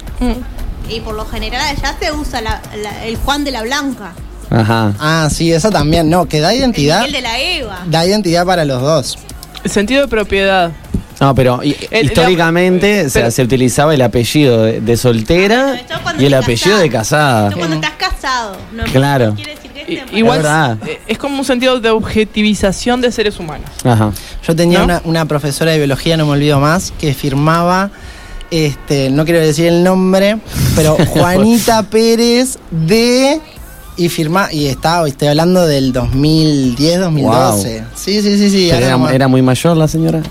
Y 0.89 0.99
por 0.99 1.15
lo 1.15 1.25
general 1.25 1.61
allá 1.77 1.95
se 1.97 2.11
usa 2.11 2.41
la- 2.41 2.61
la- 2.81 3.05
el 3.05 3.15
Juan 3.15 3.45
de 3.45 3.51
la 3.51 3.61
Blanca. 3.63 4.11
Ajá. 4.53 4.93
Ah, 4.99 5.27
sí, 5.31 5.51
eso 5.51 5.69
también. 5.71 6.09
No, 6.09 6.25
que 6.27 6.39
da 6.39 6.51
El 6.53 6.59
identidad. 6.59 6.99
Miguel 6.99 7.13
de 7.13 7.21
la 7.21 7.39
Eva. 7.39 7.79
Da 7.87 8.05
identidad 8.05 8.45
para 8.45 8.63
los 8.65 8.81
dos. 8.81 9.17
El 9.63 9.71
sentido 9.71 10.01
de 10.03 10.07
propiedad. 10.07 10.71
No, 11.19 11.33
pero 11.35 11.63
y- 11.63 11.75
El- 11.91 12.05
históricamente 12.07 13.03
la- 13.03 13.09
se- 13.09 13.19
pero- 13.19 13.31
se 13.31 13.41
utilizaba 13.43 13.93
el 13.93 14.01
apellido 14.01 14.63
de, 14.63 14.81
de 14.81 14.97
soltera 14.97 15.67
Bueno, 15.67 15.99
cuando 16.03 16.23
y 16.23 16.25
el 16.25 16.33
apellido 16.33 16.77
de 16.77 16.89
casada. 16.89 17.47
Esto 17.47 17.57
cuando 17.59 17.75
estás 17.75 17.93
casado. 17.97 18.57
No 18.73 18.83
Claro. 18.85 19.33
quiere 19.35 19.55
decir 19.55 19.71
que 19.71 19.79
I- 19.79 19.95
estés 19.97 20.11
en 20.11 20.17
igual 20.17 20.39
verdad. 20.39 20.77
eh, 20.85 20.99
es 21.07 21.17
como 21.17 21.37
un 21.39 21.45
sentido 21.45 21.79
de 21.79 21.89
objetivización 21.91 22.99
de 23.01 23.11
seres 23.11 23.39
humanos. 23.39 23.69
Ajá. 23.85 24.11
Yo 24.45 24.55
tenía 24.55 24.79
¿No? 24.79 24.85
una, 24.85 25.01
una 25.05 25.25
profesora 25.25 25.71
de 25.71 25.77
biología, 25.77 26.17
no 26.17 26.25
me 26.25 26.31
olvido 26.33 26.59
más, 26.59 26.91
que 26.99 27.13
firmaba, 27.13 27.89
este, 28.51 29.09
no 29.09 29.23
quiero 29.25 29.39
decir 29.39 29.67
el 29.67 29.83
nombre, 29.83 30.37
pero 30.75 30.95
Juanita 31.07 31.83
Pérez 31.83 32.57
de 32.71 33.39
y 33.97 34.09
firma 34.09 34.51
y 34.51 34.67
estaba, 34.67 35.07
estoy 35.07 35.27
hablando 35.29 35.65
del 35.65 35.93
2010, 35.93 36.99
2012. 36.99 37.83
Sí, 37.95 38.21
sí, 38.21 38.37
sí, 38.37 38.49
sí. 38.49 38.67
Pero 38.71 38.85
ahora 38.91 39.05
era, 39.05 39.15
era 39.15 39.27
muy 39.27 39.41
mayor 39.41 39.77
la 39.77 39.87
señora. 39.87 40.21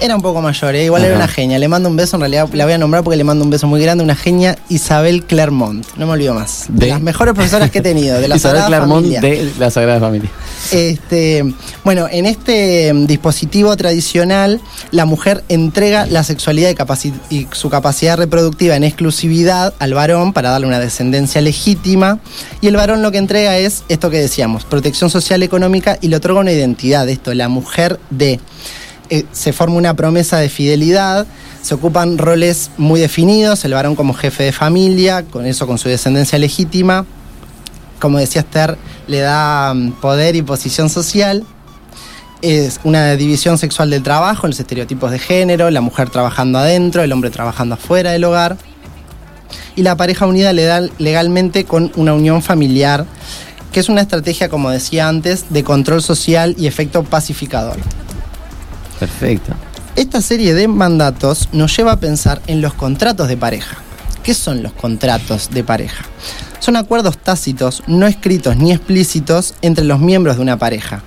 Era 0.00 0.16
un 0.16 0.22
poco 0.22 0.42
mayor, 0.42 0.74
¿eh? 0.74 0.84
igual 0.84 1.04
era 1.04 1.16
una 1.16 1.28
genia. 1.28 1.58
Le 1.58 1.68
mando 1.68 1.88
un 1.88 1.96
beso, 1.96 2.16
en 2.16 2.20
realidad 2.20 2.48
la 2.52 2.64
voy 2.64 2.74
a 2.74 2.78
nombrar 2.78 3.02
porque 3.04 3.16
le 3.16 3.24
mando 3.24 3.44
un 3.44 3.50
beso 3.50 3.66
muy 3.66 3.80
grande, 3.80 4.02
una 4.04 4.14
genia 4.16 4.58
Isabel 4.68 5.24
Clermont. 5.24 5.86
No 5.96 6.06
me 6.06 6.12
olvido 6.12 6.34
más. 6.34 6.66
De, 6.68 6.86
De- 6.86 6.90
las 6.92 7.00
mejores 7.00 7.34
profesoras 7.34 7.70
que 7.70 7.78
he 7.78 7.82
tenido, 7.82 8.20
de 8.20 8.28
la 8.28 8.36
Isabel 8.36 8.60
Sagrada 8.62 8.66
Clermont 8.78 9.04
Familia. 9.06 9.20
de 9.20 9.52
la 9.58 9.70
Sagrada 9.70 10.00
Familia. 10.00 10.30
Este, 10.72 11.44
bueno, 11.84 12.06
en 12.10 12.26
este 12.26 12.92
mm, 12.92 13.06
dispositivo 13.06 13.76
tradicional, 13.76 14.60
la 14.90 15.04
mujer 15.04 15.44
entrega 15.48 16.06
la 16.06 16.24
sexualidad 16.24 16.70
y, 16.70 16.74
capaci- 16.74 17.12
y 17.30 17.46
su 17.52 17.70
capacidad 17.70 18.16
reproductiva 18.18 18.74
en 18.76 18.84
exclusividad 18.84 19.74
al 19.78 19.94
varón 19.94 20.32
para 20.32 20.50
darle 20.50 20.66
una 20.66 20.80
descendencia 20.80 21.40
legítima. 21.40 22.18
Y 22.60 22.66
el 22.68 22.76
varón 22.76 23.02
lo 23.02 23.10
que 23.12 23.18
entrega 23.18 23.56
es 23.58 23.84
esto 23.88 24.10
que 24.10 24.18
decíamos, 24.18 24.64
protección 24.64 25.10
social 25.10 25.42
económica 25.42 25.98
y 26.00 26.08
le 26.08 26.16
otorga 26.16 26.40
una 26.40 26.52
identidad, 26.52 27.08
esto, 27.08 27.32
la 27.34 27.48
mujer 27.48 28.00
de. 28.10 28.40
Eh, 29.10 29.24
se 29.32 29.52
forma 29.52 29.76
una 29.76 29.94
promesa 29.94 30.38
de 30.38 30.48
fidelidad, 30.48 31.26
se 31.62 31.74
ocupan 31.74 32.16
roles 32.16 32.70
muy 32.78 33.00
definidos, 33.00 33.64
el 33.64 33.74
varón 33.74 33.96
como 33.96 34.14
jefe 34.14 34.44
de 34.44 34.52
familia, 34.52 35.24
con 35.24 35.44
eso 35.46 35.66
con 35.66 35.78
su 35.78 35.88
descendencia 35.88 36.38
legítima, 36.38 37.04
como 38.00 38.18
decía 38.18 38.42
Esther, 38.42 38.78
le 39.06 39.20
da 39.20 39.74
mm, 39.74 39.92
poder 40.00 40.36
y 40.36 40.42
posición 40.42 40.88
social. 40.88 41.44
Es 42.42 42.80
una 42.84 43.16
división 43.16 43.56
sexual 43.56 43.90
del 43.90 44.02
trabajo, 44.02 44.46
los 44.46 44.60
estereotipos 44.60 45.10
de 45.10 45.18
género, 45.18 45.70
la 45.70 45.80
mujer 45.80 46.10
trabajando 46.10 46.58
adentro, 46.58 47.02
el 47.02 47.12
hombre 47.12 47.30
trabajando 47.30 47.74
afuera 47.74 48.10
del 48.10 48.24
hogar. 48.24 48.56
Y 49.76 49.82
la 49.82 49.96
pareja 49.96 50.26
unida 50.26 50.52
le 50.52 50.64
da 50.64 50.82
legalmente 50.98 51.64
con 51.64 51.92
una 51.96 52.12
unión 52.12 52.42
familiar, 52.42 53.06
que 53.72 53.80
es 53.80 53.88
una 53.88 54.02
estrategia, 54.02 54.48
como 54.48 54.70
decía 54.70 55.08
antes, 55.08 55.46
de 55.50 55.64
control 55.64 56.02
social 56.02 56.54
y 56.58 56.66
efecto 56.66 57.04
pacificador. 57.04 57.78
Perfecto. 59.08 59.52
Esta 59.96 60.20
serie 60.22 60.54
de 60.54 60.66
mandatos 60.66 61.48
nos 61.52 61.76
lleva 61.76 61.92
a 61.92 62.00
pensar 62.00 62.40
en 62.46 62.60
los 62.60 62.74
contratos 62.74 63.28
de 63.28 63.36
pareja. 63.36 63.76
¿Qué 64.22 64.34
son 64.34 64.62
los 64.62 64.72
contratos 64.72 65.50
de 65.50 65.62
pareja? 65.62 66.04
Son 66.58 66.76
acuerdos 66.76 67.18
tácitos, 67.18 67.82
no 67.86 68.06
escritos 68.06 68.56
ni 68.56 68.72
explícitos 68.72 69.54
entre 69.60 69.84
los 69.84 70.00
miembros 70.00 70.36
de 70.36 70.42
una 70.42 70.56
pareja, 70.58 71.02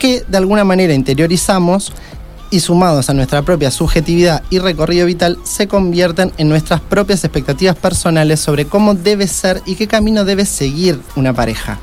que 0.00 0.24
de 0.26 0.38
alguna 0.38 0.64
manera 0.64 0.94
interiorizamos 0.94 1.92
y 2.50 2.60
sumados 2.60 3.10
a 3.10 3.14
nuestra 3.14 3.42
propia 3.42 3.70
subjetividad 3.70 4.42
y 4.48 4.58
recorrido 4.60 5.04
vital, 5.06 5.36
se 5.44 5.68
convierten 5.68 6.32
en 6.38 6.48
nuestras 6.48 6.80
propias 6.80 7.22
expectativas 7.24 7.76
personales 7.76 8.40
sobre 8.40 8.64
cómo 8.64 8.94
debe 8.94 9.26
ser 9.28 9.60
y 9.66 9.74
qué 9.74 9.86
camino 9.86 10.24
debe 10.24 10.46
seguir 10.46 11.00
una 11.16 11.32
pareja. 11.34 11.78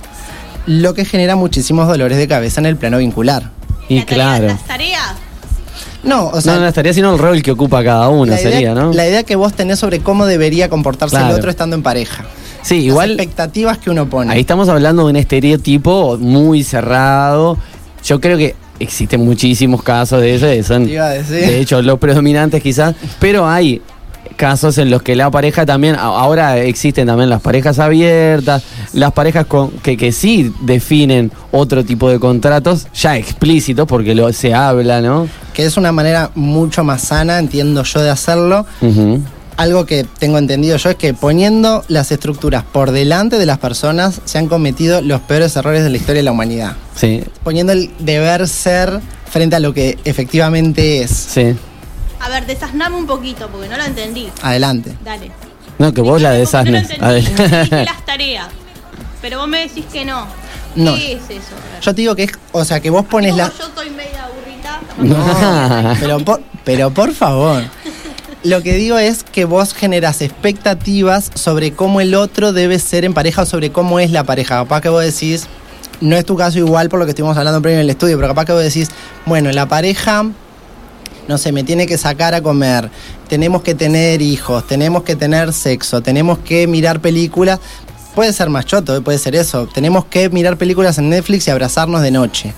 Lo 0.66 0.94
que 0.96 1.06
genera 1.06 1.36
muchísimos 1.36 1.88
dolores 1.88 2.18
de 2.18 2.28
cabeza 2.28 2.60
en 2.62 2.66
el 2.66 2.78
plano 2.78 2.98
vincular. 2.98 3.52
Y 3.90 4.00
La 4.00 4.06
tarea- 4.06 4.16
claro. 4.16 4.48
Las 4.48 4.66
tareas. 4.66 5.01
No, 6.04 6.28
o 6.30 6.42
sea, 6.42 6.56
no, 6.56 6.62
no 6.62 6.68
estaría 6.68 6.94
sino 6.94 7.14
el 7.14 7.20
rol 7.20 7.42
que 7.44 7.52
ocupa 7.52 7.84
cada 7.84 8.10
uno, 8.10 8.26
idea, 8.34 8.38
sería, 8.38 8.74
¿no? 8.74 8.92
La 8.94 9.08
idea 9.08 9.24
que 9.24 9.36
vos 9.36 9.54
tenés 9.54 9.80
sobre 9.80 10.00
cómo 10.00 10.26
debería 10.26 10.70
comportarse 10.70 11.16
Claro. 11.16 11.34
el 11.34 11.40
otro 11.40 11.50
estando 11.52 11.76
en 11.76 11.84
pareja. 11.84 12.26
Sí, 12.64 12.76
Las 12.78 12.84
igual 12.86 13.12
expectativas 13.12 13.78
que 13.78 13.90
uno 13.90 14.10
pone. 14.10 14.32
ahí 14.32 14.42
estamos 14.42 14.70
hablando 14.70 15.04
de 15.06 15.10
un 15.12 15.16
estereotipo 15.16 16.18
muy 16.18 16.64
cerrado. 16.64 17.58
Yo 18.04 18.20
creo 18.20 18.38
que 18.38 18.56
existen 18.80 19.24
muchísimos 19.24 19.84
casos 19.84 20.22
de 20.22 20.36
eso, 20.36 20.68
son 20.68 20.86
de 20.88 21.60
hecho 21.60 21.82
los 21.84 22.00
predominantes 22.00 22.64
quizás, 22.64 22.96
pero 23.20 23.48
hay 23.48 23.80
casos 24.36 24.78
en 24.78 24.90
los 24.90 25.02
que 25.02 25.16
la 25.16 25.30
pareja 25.32 25.66
también, 25.66 25.96
ahora 25.98 26.58
existen 26.60 27.08
también 27.08 27.30
las 27.30 27.42
parejas 27.42 27.80
abiertas, 27.80 28.64
las 28.94 29.12
parejas 29.12 29.46
con, 29.46 29.72
que, 29.72 29.98
que 29.98 30.12
sí 30.12 30.54
definen 30.62 31.32
otro 31.52 31.84
tipo 31.84 32.10
de 32.10 32.20
contratos, 32.20 32.88
ya 32.94 33.18
explícitos, 33.18 33.88
porque 33.88 34.16
lo, 34.16 34.32
se 34.34 34.54
habla, 34.54 35.02
¿no? 35.02 35.28
Que 35.54 35.66
es 35.66 35.78
una 35.78 35.92
manera 35.92 36.32
mucho 36.36 36.84
más 36.84 37.02
sana, 37.02 37.40
entiendo 37.40 37.84
yo, 37.84 38.02
de 38.02 38.10
hacerlo. 38.10 38.66
Algo 39.58 39.86
que 39.86 40.06
tengo 40.18 40.38
entendido 40.38 40.78
yo 40.78 40.90
es 40.90 40.96
que 40.96 41.14
poniendo 41.14 41.84
las 41.88 42.12
estructuras 42.12 42.64
por 42.64 42.92
delante 42.92 43.38
de 43.38 43.46
las 43.46 43.60
personas 43.60 44.22
se 44.26 44.38
han 44.40 44.48
cometido 44.48 45.02
los 45.02 45.22
peores 45.22 45.56
errores 45.56 45.84
de 45.84 45.90
la 45.90 45.98
historia 45.98 46.20
de 46.22 46.24
la 46.24 46.32
humanidad. 46.32 46.78
Sí, 46.96 47.22
Poniendo 47.44 47.74
el 47.74 47.92
deber 48.00 48.48
ser 48.48 49.02
frente 49.30 49.58
a 49.58 49.60
lo 49.60 49.74
que 49.74 50.00
efectivamente 50.06 51.02
es. 51.04 51.12
sí. 51.12 51.56
A 52.22 52.30
ver, 52.30 52.46
desasname 52.46 52.96
un 52.96 53.08
poquito 53.08 53.48
porque 53.50 53.68
no 53.68 53.78
lo 53.78 53.84
entendí. 53.84 54.30
Adelante. 54.42 54.96
Dale. 55.04 55.32
No, 55.80 55.92
que 55.94 56.02
vos 56.02 56.22
la 56.22 56.30
Porque 56.30 56.46
no 56.64 56.72
lo 56.72 56.80
desasnes. 56.80 56.90
entendí. 56.92 57.62
Dije 57.62 57.86
las 57.86 58.06
tareas. 58.06 58.48
Pero 59.22 59.40
vos 59.40 59.48
me 59.48 59.60
decís 59.62 59.86
que 59.92 60.06
no. 60.06 60.26
No. 60.76 60.96
¿Qué 60.96 61.14
es 61.14 61.24
eso? 61.30 61.54
Yo 61.82 61.94
te 61.96 62.02
digo 62.02 62.16
que 62.16 62.24
es, 62.24 62.32
o 62.52 62.64
sea, 62.64 62.80
que 62.80 62.90
vos 62.90 63.06
pones 63.06 63.36
la... 63.36 63.48
yo 63.58 63.66
soy 63.76 63.90
media 63.90 64.28
burrita. 64.36 64.80
No, 65.02 65.96
pero 66.00 66.20
por, 66.20 66.42
pero 66.64 66.92
por 66.92 67.14
favor. 67.14 67.64
Lo 68.44 68.62
que 68.64 68.74
digo 68.74 68.98
es 68.98 69.24
que 69.24 69.46
vos 69.46 69.74
generas 69.74 70.22
expectativas 70.22 71.30
sobre 71.36 71.74
cómo 71.74 72.02
el 72.02 72.16
otro 72.16 72.54
debe 72.54 72.80
ser 72.80 73.06
en 73.06 73.14
pareja 73.14 73.44
o 73.44 73.46
sobre 73.46 73.72
cómo 73.72 74.00
es 74.00 74.12
la 74.12 74.24
pareja. 74.24 74.56
Capaz 74.56 74.82
que 74.82 74.90
vos 74.90 75.04
decís, 75.04 75.48
no 76.00 76.16
es 76.16 76.26
tu 76.26 76.36
caso 76.36 76.58
igual 76.58 76.90
por 76.90 77.00
lo 77.00 77.06
que 77.06 77.12
estuvimos 77.12 77.38
hablando 77.38 77.62
primero 77.62 77.80
en 77.82 77.86
el 77.86 77.90
estudio, 77.92 78.16
pero 78.18 78.30
capaz 78.30 78.46
que 78.46 78.54
vos 78.54 78.64
decís, 78.64 78.90
bueno, 79.26 79.52
la 79.52 79.68
pareja, 79.68 80.26
no 81.28 81.38
sé, 81.38 81.52
me 81.52 81.64
tiene 81.64 81.88
que 81.88 81.98
sacar 81.98 82.34
a 82.34 82.42
comer, 82.42 82.90
tenemos 83.28 83.62
que 83.62 83.76
tener 83.76 84.22
hijos, 84.22 84.66
tenemos 84.68 85.04
que 85.04 85.16
tener 85.16 85.54
sexo, 85.54 86.02
tenemos 86.02 86.40
que 86.40 86.68
mirar 86.68 87.00
películas. 87.00 87.60
Puede 88.16 88.34
ser 88.34 88.50
más 88.50 88.66
choto, 88.66 89.02
puede 89.02 89.18
ser 89.18 89.36
eso. 89.36 89.68
Tenemos 89.68 90.04
que 90.06 90.30
mirar 90.30 90.58
películas 90.58 90.98
en 90.98 91.10
Netflix 91.10 91.48
y 91.48 91.52
abrazarnos 91.52 92.02
de 92.02 92.12
noche. 92.12 92.54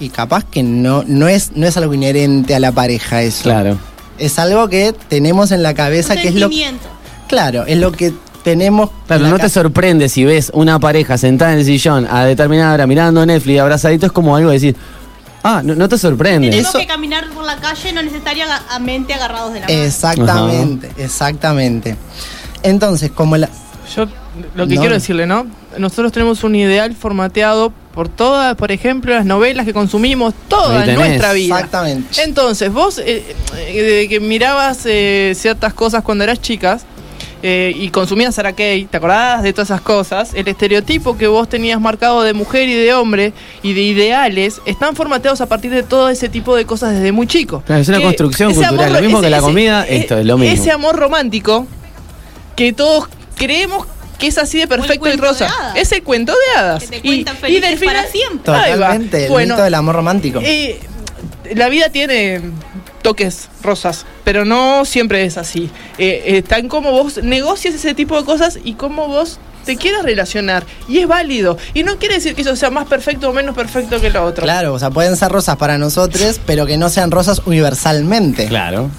Y 0.00 0.08
capaz 0.08 0.44
que 0.44 0.62
no, 0.64 1.04
no, 1.06 1.28
es, 1.28 1.52
no 1.54 1.66
es 1.66 1.76
algo 1.76 1.94
inherente 1.94 2.54
a 2.54 2.60
la 2.60 2.72
pareja 2.72 3.22
eso. 3.22 3.44
Claro. 3.44 3.78
Es 4.18 4.38
algo 4.40 4.68
que 4.68 4.92
tenemos 5.08 5.52
en 5.52 5.62
la 5.62 5.74
cabeza, 5.74 6.14
Un 6.14 6.20
que 6.20 6.28
es 6.28 6.34
lo. 6.34 6.40
sentimiento. 6.40 6.88
Claro, 7.28 7.64
es 7.66 7.78
lo 7.78 7.92
que 7.92 8.12
tenemos. 8.42 8.90
Claro, 9.06 9.28
no 9.28 9.38
te 9.38 9.48
sorprende 9.48 10.08
si 10.08 10.24
ves 10.24 10.50
una 10.54 10.80
pareja 10.80 11.16
sentada 11.18 11.52
en 11.52 11.58
el 11.60 11.64
sillón 11.64 12.06
a 12.10 12.24
determinada 12.24 12.74
hora 12.74 12.86
mirando 12.86 13.24
Netflix 13.24 13.60
abrazadito, 13.60 14.06
es 14.06 14.12
como 14.12 14.34
algo 14.34 14.48
de 14.50 14.54
decir, 14.54 14.76
ah, 15.42 15.62
no, 15.64 15.74
no 15.74 15.88
te 15.88 15.98
sorprende. 15.98 16.50
Tenemos 16.50 16.70
Eso- 16.70 16.78
que 16.78 16.86
caminar 16.86 17.28
por 17.30 17.44
la 17.44 17.56
calle 17.56 17.92
no 17.92 18.02
necesariamente 18.02 19.14
agarrados 19.14 19.52
de 19.52 19.60
la 19.60 19.66
mano. 19.66 19.78
Exactamente, 19.82 20.90
exactamente. 20.98 21.96
Entonces, 22.62 23.10
como 23.10 23.36
la. 23.36 23.48
Yo 23.94 24.06
lo 24.54 24.66
que 24.66 24.74
No. 24.74 24.80
quiero 24.80 24.94
decirle, 24.94 25.26
¿no? 25.26 25.46
Nosotros 25.78 26.12
tenemos 26.12 26.44
un 26.44 26.54
ideal 26.54 26.94
formateado 26.94 27.72
por 27.94 28.08
todas, 28.08 28.54
por 28.56 28.70
ejemplo, 28.70 29.14
las 29.14 29.24
novelas 29.24 29.64
que 29.64 29.72
consumimos 29.72 30.34
toda 30.48 30.84
nuestra 30.86 31.32
vida. 31.32 31.56
Exactamente. 31.56 32.22
Entonces, 32.22 32.72
vos 32.72 32.98
eh, 32.98 33.34
eh, 33.56 34.06
que 34.08 34.20
mirabas 34.20 34.80
eh, 34.84 35.32
ciertas 35.36 35.72
cosas 35.74 36.02
cuando 36.04 36.24
eras 36.24 36.40
chicas 36.40 36.82
eh, 37.42 37.72
y 37.76 37.88
consumías 37.90 38.34
Sarah 38.34 38.52
Kay, 38.52 38.86
¿te 38.86 38.96
acordabas 38.96 39.42
de 39.42 39.52
todas 39.52 39.68
esas 39.70 39.80
cosas? 39.80 40.34
El 40.34 40.48
estereotipo 40.48 41.16
que 41.16 41.26
vos 41.28 41.48
tenías 41.48 41.80
marcado 41.80 42.22
de 42.22 42.32
mujer 42.32 42.68
y 42.68 42.74
de 42.74 42.92
hombre 42.94 43.32
y 43.62 43.72
de 43.74 43.82
ideales 43.82 44.60
están 44.66 44.96
formateados 44.96 45.40
a 45.40 45.46
partir 45.46 45.70
de 45.70 45.82
todo 45.82 46.08
ese 46.08 46.28
tipo 46.28 46.56
de 46.56 46.64
cosas 46.64 46.94
desde 46.94 47.12
muy 47.12 47.26
chico. 47.26 47.62
Claro, 47.66 47.82
es 47.82 47.88
una 47.88 47.98
Que 47.98 48.04
construcción 48.04 48.50
ese 48.50 48.60
cultural, 48.66 48.92
lo 48.92 49.00
mismo 49.00 49.20
que 49.20 49.30
la 49.30 49.40
comida, 49.40 49.84
eh, 49.86 49.98
esto 49.98 50.18
es 50.18 50.26
lo 50.26 50.36
mismo. 50.38 50.54
Ese 50.54 50.70
amor 50.72 50.96
romántico 50.96 51.66
que 52.56 52.72
todos 52.72 53.08
creemos 53.36 53.86
que 54.18 54.26
es 54.26 54.38
así 54.38 54.58
de 54.58 54.66
perfecto 54.66 55.08
y 55.08 55.16
rosa. 55.16 55.46
hadas. 55.46 55.76
Es 55.76 55.92
el 55.92 56.02
cuento 56.02 56.32
de 56.32 56.58
hadas. 56.60 56.82
Que 56.84 57.00
te 57.00 57.08
Y- 57.08 57.20
y, 57.20 57.24
felices 57.24 57.70
del 57.70 57.78
final, 57.78 57.94
para 57.94 58.08
siempre. 58.08 58.38
Totalmente, 58.44 59.24
el 59.26 59.30
Bueno, 59.30 59.54
mito 59.54 59.62
del 59.64 59.74
amor 59.74 59.94
romántico. 59.94 60.40
eh, 60.42 60.80
la 61.54 61.68
vida 61.68 61.88
tiene 61.90 62.40
toques 63.08 63.48
rosas, 63.62 64.04
pero 64.22 64.44
no 64.44 64.84
siempre 64.84 65.24
es 65.24 65.38
así. 65.38 65.70
Eh, 65.96 66.36
está 66.36 66.58
en 66.58 66.68
cómo 66.68 66.92
vos 66.92 67.22
negocias 67.22 67.74
ese 67.74 67.94
tipo 67.94 68.18
de 68.18 68.26
cosas 68.26 68.58
y 68.62 68.74
cómo 68.74 69.08
vos 69.08 69.40
te 69.64 69.76
quieras 69.76 70.02
relacionar. 70.02 70.66
Y 70.88 70.98
es 70.98 71.08
válido. 71.08 71.56
Y 71.72 71.84
no 71.84 71.96
quiere 71.96 72.16
decir 72.16 72.34
que 72.34 72.42
eso 72.42 72.54
sea 72.54 72.68
más 72.68 72.86
perfecto 72.86 73.30
o 73.30 73.32
menos 73.32 73.56
perfecto 73.56 73.98
que 73.98 74.10
lo 74.10 74.22
otro. 74.24 74.44
Claro, 74.44 74.74
o 74.74 74.78
sea, 74.78 74.90
pueden 74.90 75.16
ser 75.16 75.32
rosas 75.32 75.56
para 75.56 75.78
nosotros, 75.78 76.38
pero 76.44 76.66
que 76.66 76.76
no 76.76 76.90
sean 76.90 77.10
rosas 77.10 77.40
universalmente. 77.46 78.46
Claro. 78.46 78.90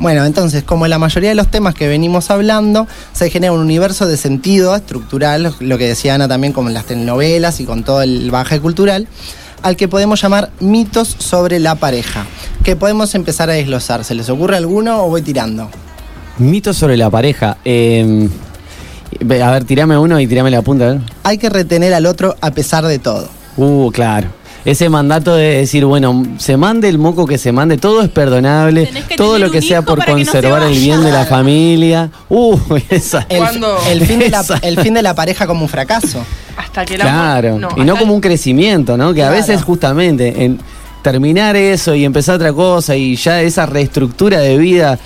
Bueno, 0.00 0.24
entonces, 0.24 0.64
como 0.64 0.86
en 0.86 0.90
la 0.90 0.98
mayoría 0.98 1.28
de 1.28 1.36
los 1.36 1.48
temas 1.48 1.76
que 1.76 1.86
venimos 1.86 2.32
hablando, 2.32 2.88
se 3.12 3.30
genera 3.30 3.52
un 3.52 3.60
universo 3.60 4.08
de 4.08 4.16
sentido 4.16 4.74
estructural, 4.74 5.54
lo 5.60 5.78
que 5.78 5.86
decía 5.86 6.16
Ana 6.16 6.26
también, 6.26 6.52
como 6.52 6.68
en 6.68 6.74
las 6.74 6.86
telenovelas 6.86 7.60
y 7.60 7.64
con 7.64 7.84
todo 7.84 8.02
el 8.02 8.32
baje 8.32 8.58
cultural, 8.58 9.06
al 9.62 9.76
que 9.76 9.88
podemos 9.88 10.20
llamar 10.20 10.50
mitos 10.60 11.16
sobre 11.18 11.58
la 11.58 11.74
pareja, 11.74 12.26
que 12.64 12.76
podemos 12.76 13.14
empezar 13.14 13.50
a 13.50 13.54
desglosar. 13.54 14.04
¿Se 14.04 14.14
les 14.14 14.28
ocurre 14.30 14.56
alguno 14.56 15.04
o 15.04 15.08
voy 15.08 15.22
tirando? 15.22 15.70
Mitos 16.38 16.76
sobre 16.76 16.96
la 16.96 17.10
pareja. 17.10 17.56
eh, 17.64 18.28
ve, 19.20 19.42
a 19.42 19.50
ver, 19.50 19.64
tirame 19.64 19.98
uno 19.98 20.20
y 20.20 20.26
tirame 20.26 20.50
la 20.50 20.62
punta. 20.62 20.98
Hay 21.24 21.38
que 21.38 21.50
retener 21.50 21.94
al 21.94 22.06
otro 22.06 22.36
a 22.40 22.50
pesar 22.52 22.86
de 22.86 22.98
todo. 22.98 23.28
Uh, 23.56 23.90
claro. 23.90 24.28
Ese 24.64 24.88
mandato 24.88 25.34
de 25.34 25.58
decir, 25.58 25.84
bueno, 25.86 26.24
se 26.36 26.56
mande 26.56 26.88
el 26.88 26.98
moco 26.98 27.26
que 27.26 27.38
se 27.38 27.52
mande, 27.52 27.78
todo 27.78 28.02
es 28.02 28.08
perdonable, 28.10 28.90
todo 29.16 29.38
lo 29.38 29.50
que 29.50 29.62
sea 29.62 29.82
por 29.82 30.00
no 30.00 30.04
conservar 30.04 30.62
el 30.64 30.78
bien 30.78 31.02
de 31.02 31.10
la 31.10 31.24
familia. 31.24 32.10
Uh, 32.28 32.58
esa. 32.90 33.24
El, 33.30 33.42
el 33.90 34.06
fin 34.06 34.18
de 34.18 34.28
la, 34.28 34.40
Esa. 34.40 34.58
el 34.58 34.78
fin 34.80 34.94
de 34.94 35.02
la 35.02 35.14
pareja 35.14 35.46
como 35.46 35.62
un 35.62 35.68
fracaso. 35.68 36.22
Hasta 36.80 36.84
que 36.84 36.98
la 36.98 37.04
Claro, 37.04 37.58
y 37.76 37.80
no 37.84 37.96
como 37.96 38.14
un 38.14 38.20
crecimiento, 38.20 38.96
¿no? 38.96 39.12
Que 39.14 39.22
a 39.22 39.30
veces 39.30 39.62
justamente 39.62 40.44
en 40.44 40.58
terminar 41.02 41.56
eso 41.56 41.94
y 41.94 42.04
empezar 42.04 42.36
otra 42.36 42.52
cosa 42.52 42.94
y 42.96 43.16
ya 43.16 43.40
esa 43.40 43.66
reestructura 43.66 44.38
de 44.40 44.58
vida 44.58 44.98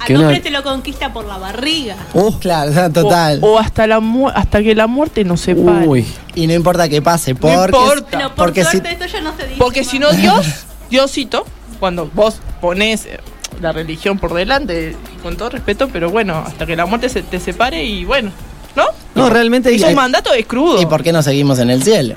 Al 0.00 0.06
que 0.06 0.14
uno... 0.14 0.22
hombre 0.24 0.40
te 0.40 0.50
lo 0.50 0.62
conquista 0.62 1.12
por 1.12 1.24
la 1.26 1.38
barriga. 1.38 1.96
Uh, 2.12 2.32
claro, 2.38 2.70
o 2.70 2.74
sea, 2.74 2.90
total. 2.90 3.38
O, 3.42 3.52
o 3.54 3.58
hasta, 3.58 3.86
la 3.86 4.00
mu- 4.00 4.28
hasta 4.28 4.62
que 4.62 4.74
la 4.74 4.86
muerte 4.86 5.24
nos 5.24 5.40
separe. 5.40 5.86
Uy, 5.86 6.06
Y 6.34 6.46
no 6.46 6.54
importa 6.54 6.88
qué 6.88 7.00
pase, 7.02 7.34
porque, 7.34 7.54
importa. 7.54 8.06
Pero 8.10 8.28
por 8.34 8.46
porque 8.46 8.64
si, 8.64 8.78
esto 8.78 9.06
ya 9.06 9.20
no 9.20 9.36
se 9.36 9.44
dice. 9.44 9.56
Porque 9.58 9.84
si 9.84 9.98
no. 9.98 10.12
Dios, 10.12 10.46
Diosito, 10.90 11.44
cuando 11.80 12.10
vos 12.14 12.38
pones 12.60 13.06
eh, 13.06 13.18
la 13.60 13.72
religión 13.72 14.18
por 14.18 14.34
delante, 14.34 14.96
con 15.22 15.36
todo 15.36 15.50
respeto, 15.50 15.88
pero 15.92 16.10
bueno, 16.10 16.42
hasta 16.46 16.66
que 16.66 16.74
la 16.76 16.86
muerte 16.86 17.08
se 17.08 17.22
te 17.22 17.38
separe 17.38 17.84
y 17.84 18.04
bueno, 18.04 18.30
¿no? 18.76 18.84
no, 19.14 19.30
realmente 19.30 19.68
hay, 19.68 19.76
Es 19.76 19.84
un 19.84 19.94
mandato 19.94 20.32
es 20.34 20.46
crudo, 20.46 20.80
¿Y 20.80 20.86
por 20.86 21.02
qué 21.02 21.12
no 21.12 21.22
seguimos 21.22 21.58
en 21.58 21.70
el 21.70 21.82
cielo? 21.82 22.16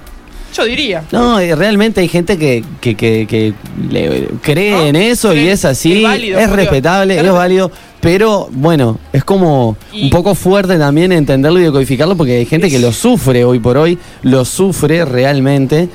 yo 0.55 0.63
diría. 0.65 1.03
no, 1.11 1.37
realmente 1.39 2.01
hay 2.01 2.07
gente 2.07 2.37
que, 2.37 2.63
que, 2.81 2.95
que, 2.95 3.27
que 3.27 3.53
le- 3.91 4.27
cree 4.41 4.71
¿No? 4.71 4.85
en 4.87 4.95
eso 4.95 5.35
y 5.35 5.47
es 5.49 5.65
así, 5.65 5.97
es 5.97 6.03
válido, 6.03 6.39
es 6.39 6.49
respetable, 6.49 7.19
Es 7.19 7.23
es 7.23 7.31
válido, 7.31 7.69
pero 8.01 8.47
bueno, 8.51 8.97
es 9.13 9.23
como 9.23 9.77
Y- 9.91 10.05
un 10.05 10.09
poco 10.09 10.33
fuerte 10.33 10.79
también 10.79 11.11
entenderlo 11.11 11.59
y 11.59 11.63
decodificarlo 11.63 12.15
porque 12.17 12.37
hay 12.37 12.45
gente 12.45 12.69
que 12.71 12.79
lo 12.79 12.91
sufre 12.91 13.43
hoy 13.43 13.59
por 13.59 13.77
hoy, 13.77 13.99
lo 14.23 14.45
sufre 14.45 15.05
realmente 15.05 15.89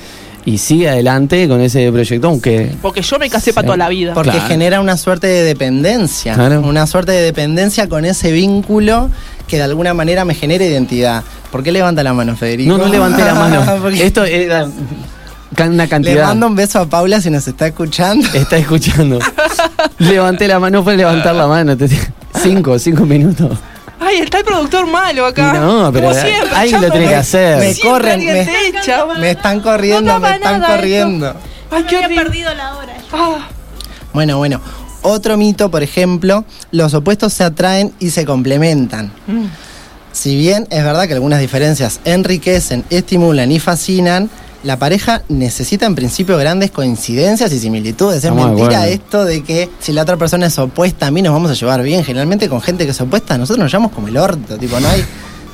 y 0.45 0.59
sigue 0.59 0.89
adelante 0.89 1.49
con 1.49 1.61
ese 1.61 1.91
proyecto, 1.91 2.29
aunque... 2.29 2.71
Porque 2.83 3.01
yo 3.03 3.19
me 3.19 3.31
casé 3.31 3.53
para 3.53 3.65
toda 3.65 3.77
la 3.77 3.89
vida. 3.89 4.13
Porque 4.13 4.31
Claro. 4.33 4.49
genera 4.49 4.81
una 4.81 4.97
suerte 4.97 5.29
de 5.29 5.43
dependencia. 5.45 6.35
Claro. 6.35 6.61
Una 6.63 6.87
suerte 6.89 7.13
de 7.13 7.23
dependencia 7.23 7.89
con 7.89 8.05
ese 8.05 8.33
vínculo 8.33 9.09
que 9.47 9.57
de 9.57 9.63
alguna 9.65 9.95
manera 9.95 10.25
me 10.25 10.35
genera 10.35 10.65
identidad. 10.65 11.23
¿Por 11.51 11.63
qué 11.63 11.73
levanta 11.73 12.03
la 12.03 12.13
mano, 12.15 12.37
Federico? 12.37 12.71
No, 12.77 12.79
no 12.79 12.89
levanté 12.89 13.25
la 13.25 13.35
mano. 13.35 13.65
Porque 13.83 14.07
Esto 14.07 14.25
era 14.25 14.67
una 15.67 15.85
Le 15.85 15.89
cantidad. 15.89 16.27
mando 16.29 16.47
un 16.47 16.55
beso 16.55 16.81
a 16.81 16.87
Paula 16.87 17.21
si 17.21 17.31
nos 17.31 17.47
está 17.47 17.67
escuchando. 17.67 18.27
Está 18.35 18.57
escuchando. 18.57 19.19
levanté 19.99 20.49
la 20.49 20.59
mano, 20.59 20.79
no 20.79 20.85
fue 20.85 20.97
levantar 20.97 21.35
la 21.35 21.47
mano. 21.47 21.77
te- 21.77 21.89
Cinco, 22.43 22.79
cinco 22.79 23.05
minutos. 23.05 23.59
Ay, 24.01 24.19
está 24.19 24.39
el 24.39 24.45
productor 24.45 24.87
malo 24.87 25.27
acá. 25.27 25.53
No, 25.53 25.93
pero 25.93 26.09
Como 26.09 26.21
siempre, 26.21 26.51
alguien 26.57 26.81
lo 26.83 26.91
tiene 26.91 27.07
que 27.09 27.15
hacer. 27.15 27.59
Me 27.59 27.73
siempre 27.75 27.91
corren, 27.91 28.19
me, 28.27 28.45
te 28.45 28.69
echa. 28.69 29.05
me 29.19 29.31
están 29.31 29.61
corriendo, 29.61 30.13
No 30.15 30.19
me 30.21 30.35
están 30.35 30.61
nada 30.61 30.75
corriendo. 30.75 31.27
esto. 31.29 31.41
Ay, 31.71 31.85
qué 31.85 31.97
había 31.97 32.07
horrible. 32.09 32.25
perdido 32.25 32.55
la 32.55 32.75
hora. 32.77 32.95
yo. 32.99 33.05
Ah, 33.13 33.49
Bueno, 34.13 34.39
bueno. 34.39 34.61
Otro 35.03 35.37
mito, 35.37 35.71
por 35.71 35.83
ejemplo, 35.83 36.45
los 36.71 36.95
opuestos 36.95 37.33
se 37.33 37.45
atraen 37.45 37.93
y 37.99 38.11
se 38.11 38.25
complementan. 38.25 39.13
mm. 39.27 39.47
Si 40.13 40.37
bien 40.37 40.67
es 40.71 40.85
verdad 40.85 41.07
que 41.07 41.15
algunas 41.15 41.41
diferencias 41.41 42.01
enriquecen, 42.05 42.85
estimulan 42.91 43.51
y 43.51 43.59
fascinan, 43.59 44.29
la 44.63 44.79
pareja 44.79 45.23
necesita 45.29 45.87
en 45.87 45.95
principio 45.95 46.37
grandes 46.37 46.71
coincidencias 46.71 47.53
y 47.53 47.59
similitudes. 47.59 48.23
Es 48.23 48.33
mentira 48.33 48.87
esto 48.87 49.25
de 49.25 49.43
que 49.43 49.69
si 49.81 49.93
la 49.93 50.03
otra 50.03 50.17
persona 50.17 50.47
es 50.47 50.59
opuesta 50.59 51.07
a 51.07 51.11
mí 51.11 51.23
nos 51.23 51.33
vamos 51.33 51.51
a 51.51 51.55
llevar 51.55 51.83
bien. 51.83 52.05
Generalmente 52.05 52.49
con 52.49 52.61
gente 52.61 52.85
que 52.85 52.93
es 52.93 53.01
opuesta 53.01 53.37
nosotros 53.39 53.65
nos 53.65 53.73
llevamos 53.73 53.93
como 53.93 54.09
el 54.09 54.17
orto, 54.17 54.57
tipo, 54.59 54.79
no 54.79 54.89
hay... 54.89 55.05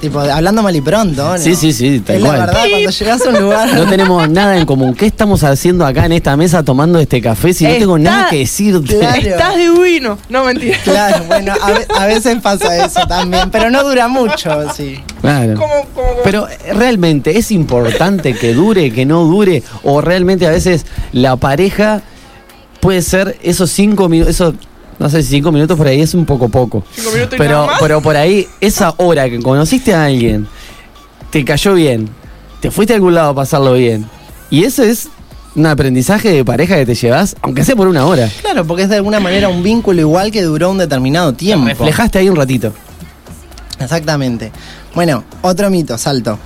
Tipo, 0.00 0.20
hablando 0.20 0.62
mal 0.62 0.76
y 0.76 0.80
pronto, 0.80 1.28
¿no? 1.30 1.38
Sí, 1.38 1.56
sí, 1.56 1.72
sí, 1.72 1.98
tal 1.98 2.16
Es 2.16 2.22
la 2.22 2.28
cual. 2.28 2.40
verdad, 2.42 2.64
cuando 2.70 2.90
llegas 2.90 3.20
a 3.26 3.28
un 3.30 3.40
lugar... 3.42 3.74
No 3.74 3.86
tenemos 3.88 4.28
nada 4.30 4.56
en 4.56 4.64
común. 4.64 4.94
¿Qué 4.94 5.06
estamos 5.06 5.42
haciendo 5.42 5.84
acá 5.84 6.06
en 6.06 6.12
esta 6.12 6.36
mesa 6.36 6.62
tomando 6.62 7.00
este 7.00 7.20
café 7.20 7.52
si 7.52 7.64
no 7.64 7.74
tengo 7.74 7.98
nada 7.98 8.28
que 8.30 8.38
decirte? 8.38 8.96
Claro. 9.00 9.20
Estás 9.20 9.56
divino. 9.56 10.16
No, 10.28 10.44
mentira. 10.44 10.78
Claro, 10.84 11.24
bueno, 11.26 11.52
a, 11.60 11.70
ve- 11.72 11.86
a 11.98 12.06
veces 12.06 12.36
pasa 12.40 12.84
eso 12.86 13.00
también, 13.08 13.50
pero 13.50 13.70
no 13.70 13.82
dura 13.82 14.06
mucho, 14.06 14.72
sí. 14.72 15.00
Claro. 15.20 15.60
Pero 16.22 16.48
eh, 16.48 16.74
realmente 16.74 17.36
es 17.36 17.50
importante 17.50 18.34
que 18.34 18.54
dure, 18.54 18.92
que 18.92 19.04
no 19.04 19.24
dure, 19.24 19.64
o 19.82 20.00
realmente 20.00 20.46
a 20.46 20.50
veces 20.50 20.86
la 21.10 21.34
pareja 21.34 22.02
puede 22.78 23.02
ser 23.02 23.36
esos 23.42 23.68
cinco 23.70 24.08
minutos, 24.08 24.32
esos, 24.36 24.54
no 24.98 25.08
sé 25.08 25.22
si 25.22 25.30
cinco 25.30 25.52
minutos 25.52 25.76
por 25.76 25.86
ahí 25.86 26.00
es 26.00 26.14
un 26.14 26.26
poco 26.26 26.48
poco. 26.48 26.84
Cinco 26.94 27.10
minutos 27.12 27.34
y 27.34 27.38
pero, 27.38 27.52
nada 27.52 27.66
más. 27.66 27.76
pero 27.80 28.00
por 28.00 28.16
ahí, 28.16 28.46
esa 28.60 28.94
hora 28.96 29.28
que 29.28 29.40
conociste 29.40 29.94
a 29.94 30.04
alguien, 30.04 30.46
te 31.30 31.44
cayó 31.44 31.74
bien, 31.74 32.08
te 32.60 32.70
fuiste 32.70 32.92
a 32.94 32.96
algún 32.96 33.14
lado 33.14 33.30
a 33.30 33.34
pasarlo 33.34 33.74
bien, 33.74 34.08
y 34.50 34.64
eso 34.64 34.82
es 34.82 35.08
un 35.54 35.66
aprendizaje 35.66 36.30
de 36.30 36.44
pareja 36.44 36.76
que 36.76 36.86
te 36.86 36.94
llevas, 36.94 37.36
aunque 37.42 37.64
sea 37.64 37.74
por 37.74 37.88
una 37.88 38.06
hora. 38.06 38.30
Claro, 38.40 38.64
porque 38.64 38.84
es 38.84 38.88
de 38.88 38.96
alguna 38.96 39.18
manera 39.18 39.48
un 39.48 39.62
vínculo 39.62 40.00
igual 40.00 40.30
que 40.30 40.42
duró 40.42 40.70
un 40.70 40.78
determinado 40.78 41.32
tiempo. 41.32 41.66
Reflejaste 41.66 42.18
ahí 42.18 42.28
un 42.28 42.36
ratito. 42.36 42.72
Exactamente. 43.80 44.52
Bueno, 44.98 45.22
otro 45.42 45.70
mito, 45.70 45.96
salto. 45.96 46.40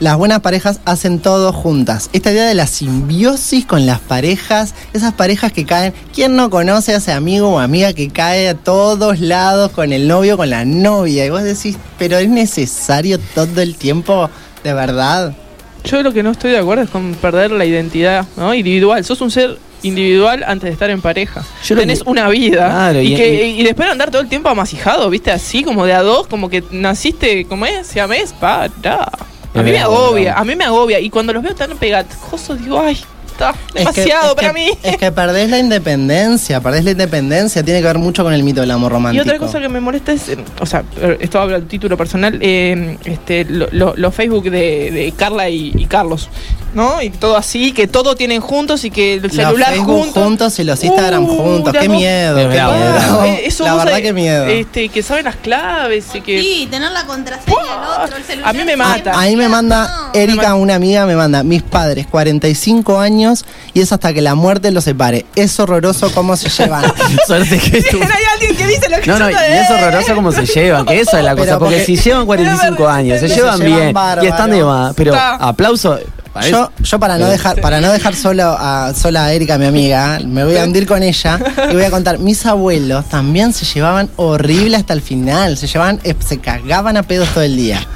Las 0.00 0.16
buenas 0.16 0.40
parejas 0.40 0.80
hacen 0.86 1.18
todo 1.18 1.52
juntas. 1.52 2.08
Esta 2.14 2.32
idea 2.32 2.46
de 2.46 2.54
la 2.54 2.66
simbiosis 2.66 3.66
con 3.66 3.84
las 3.84 4.00
parejas, 4.00 4.74
esas 4.94 5.12
parejas 5.12 5.52
que 5.52 5.66
caen. 5.66 5.92
¿Quién 6.14 6.34
no 6.34 6.48
conoce 6.48 6.94
a 6.94 6.96
ese 6.96 7.12
amigo 7.12 7.50
o 7.50 7.58
amiga 7.58 7.92
que 7.92 8.08
cae 8.08 8.48
a 8.48 8.54
todos 8.54 9.20
lados 9.20 9.72
con 9.72 9.92
el 9.92 10.08
novio, 10.08 10.38
con 10.38 10.48
la 10.48 10.64
novia? 10.64 11.26
Y 11.26 11.28
vos 11.28 11.42
decís, 11.42 11.76
pero 11.98 12.16
es 12.16 12.30
necesario 12.30 13.18
todo 13.34 13.60
el 13.60 13.76
tiempo, 13.76 14.30
de 14.64 14.72
verdad. 14.72 15.36
Yo 15.84 16.02
lo 16.02 16.10
que 16.14 16.22
no 16.22 16.30
estoy 16.30 16.52
de 16.52 16.58
acuerdo 16.60 16.84
es 16.84 16.88
con 16.88 17.12
perder 17.12 17.50
la 17.50 17.66
identidad 17.66 18.24
¿no? 18.38 18.54
individual. 18.54 19.04
Sos 19.04 19.20
un 19.20 19.30
ser 19.30 19.58
individual 19.82 20.44
antes 20.46 20.64
de 20.68 20.72
estar 20.72 20.90
en 20.90 21.00
pareja. 21.00 21.44
Yo 21.64 21.74
lo 21.74 21.80
Tenés 21.82 22.02
que- 22.02 22.10
una 22.10 22.28
vida 22.28 22.68
Claro, 22.68 23.00
y, 23.00 23.14
y- 23.14 23.16
que, 23.16 23.46
y 23.48 23.62
después 23.62 23.88
andar 23.88 24.10
todo 24.10 24.22
el 24.22 24.28
tiempo 24.28 24.48
amasijado, 24.48 25.08
¿viste? 25.10 25.30
Así 25.30 25.62
como 25.64 25.84
de 25.86 25.92
a 25.92 26.02
dos, 26.02 26.26
como 26.26 26.48
que 26.48 26.62
naciste, 26.70 27.44
como 27.44 27.66
es? 27.66 27.86
Siamés, 27.86 28.32
para. 28.32 28.64
A 28.64 29.60
Es 29.60 29.64
mí 29.64 29.70
me 29.70 29.78
agobia, 29.78 30.34
a 30.34 30.44
mí 30.44 30.54
me 30.54 30.64
agobia. 30.64 31.00
Y 31.00 31.10
cuando 31.10 31.32
los 31.32 31.42
veo 31.42 31.54
tan 31.54 31.76
pegajosos, 31.78 32.58
digo, 32.62 32.80
ay. 32.80 32.98
Es 33.38 33.46
que- 33.72 33.78
Demasiado 33.78 34.28
es 34.30 34.34
para 34.34 34.48
que- 34.48 34.54
mí. 34.54 34.70
Es 34.82 34.96
que 34.96 35.12
perdés 35.12 35.48
la 35.48 35.60
independencia, 35.60 36.60
perdés 36.60 36.84
la 36.84 36.90
independencia. 36.90 37.62
Tiene 37.62 37.80
que 37.80 37.86
ver 37.86 37.98
mucho 37.98 38.24
con 38.24 38.32
el 38.32 38.42
mito 38.42 38.60
del 38.62 38.70
amor 38.72 38.90
Y 38.90 38.94
romántico. 38.94 39.22
otra 39.22 39.38
cosa 39.38 39.60
que 39.60 39.68
me 39.68 39.78
molesta 39.80 40.12
es, 40.12 40.28
eh, 40.30 40.38
o 40.60 40.66
sea, 40.66 40.82
esto 41.20 41.38
habla 41.40 41.60
del 41.60 41.68
título 41.68 41.96
personal, 41.96 42.36
eh, 42.42 42.98
este, 43.04 43.44
lo- 43.44 43.68
lo- 43.70 43.94
los 43.96 44.12
Facebook 44.12 44.42
de, 44.50 44.90
de 44.90 45.12
Carla 45.16 45.48
y, 45.48 45.72
y 45.76 45.84
Carlos, 45.86 46.28
¿no? 46.74 47.00
Y 47.02 47.10
todo 47.10 47.36
así, 47.36 47.72
que 47.72 47.86
todo 47.86 48.14
tienen 48.16 48.40
juntos 48.40 48.84
y 48.84 48.90
que 48.90 49.14
el 49.14 49.22
Los 49.22 49.32
celular 49.32 49.70
Facebook 49.72 49.96
juntos. 50.04 50.22
juntos 50.22 50.58
y 50.58 50.64
los 50.64 50.82
Instagram 50.84 51.24
Uh, 51.24 51.36
juntos. 51.42 51.74
Qué 51.78 51.88
miedo. 51.88 52.38
Es 52.38 52.44
qué 52.46 52.48
miedo. 52.52 52.92
bravo. 52.92 53.24
Eh, 53.24 53.42
eso 53.46 53.64
la 53.64 53.74
verdad 53.74 53.98
que 54.00 54.12
miedo. 54.12 54.46
Este, 54.46 54.88
que 54.88 55.02
saben 55.02 55.24
las 55.24 55.36
claves 55.36 56.04
y 56.14 56.20
que... 56.20 56.40
Sí, 56.40 56.68
tener 56.70 56.90
la 56.92 57.04
contraseña 57.04 57.56
del 57.56 58.02
otro, 58.04 58.16
el 58.16 58.24
celular. 58.24 58.50
A 58.50 58.52
mí 58.52 58.64
me 58.64 58.72
A- 58.74 58.76
mata. 58.76 59.12
Ahí 59.18 59.34
me 59.36 59.48
manda 59.48 59.88
No. 60.14 60.20
Erika, 60.20 60.54
una 60.54 60.74
amiga, 60.74 61.06
me 61.06 61.16
manda 61.16 61.42
mis 61.42 61.62
padres, 61.62 62.06
45 62.06 63.00
años 63.00 63.44
y 63.74 63.80
es 63.80 63.92
hasta 63.92 64.12
que 64.12 64.20
la 64.20 64.34
muerte 64.34 64.70
los 64.70 64.84
separe. 64.84 65.26
Es 65.34 65.58
horroroso 65.58 66.10
cómo 66.14 66.36
se 66.36 66.48
llevan. 66.48 66.84
Suerte 67.26 67.58
que 67.58 67.82
tú. 67.90 67.98
Hay 68.02 68.24
alguien 68.34 68.56
que 68.56 68.66
dice 68.66 68.88
lo 68.88 69.00
que 69.00 69.06
No, 69.06 69.18
no, 69.18 69.30
y 69.30 69.34
es 69.34 69.70
horroroso 69.70 70.14
cómo 70.14 70.32
se 70.32 70.46
llevan, 70.46 70.84
que 70.86 71.00
eso 71.00 71.16
es 71.18 71.24
la 71.24 71.34
cosa, 71.34 71.58
porque, 71.58 71.76
porque- 71.78 71.84
si 71.86 71.96
llevan 71.96 72.26
45 72.26 72.88
años, 72.88 73.20
se 73.20 73.28
Se 73.28 73.34
llevan 73.36 73.58
bien 73.60 73.94
y 74.22 74.26
están 74.26 74.50
de 74.50 74.62
más, 74.64 74.94
pero 74.94 75.14
aplauso. 75.16 75.98
Yo, 76.42 76.70
yo 76.82 76.98
para 76.98 77.18
no 77.18 77.28
dejar, 77.28 77.60
para 77.60 77.80
no 77.80 77.90
dejar 77.92 78.14
solo 78.14 78.56
a, 78.58 78.92
sola 78.94 79.26
a 79.26 79.32
Erika, 79.32 79.58
mi 79.58 79.66
amiga, 79.66 80.18
me 80.24 80.44
voy 80.44 80.56
a 80.56 80.64
hundir 80.64 80.86
con 80.86 81.02
ella 81.02 81.38
y 81.70 81.74
voy 81.74 81.84
a 81.84 81.90
contar, 81.90 82.18
mis 82.18 82.44
abuelos 82.46 83.08
también 83.08 83.52
se 83.52 83.64
llevaban 83.64 84.10
horrible 84.16 84.76
hasta 84.76 84.92
el 84.92 85.02
final, 85.02 85.56
se 85.56 85.66
llevaban, 85.66 86.00
eh, 86.04 86.14
se 86.26 86.38
cagaban 86.38 86.96
a 86.96 87.02
pedos 87.02 87.28
todo 87.30 87.44
el 87.44 87.56
día. 87.56 87.86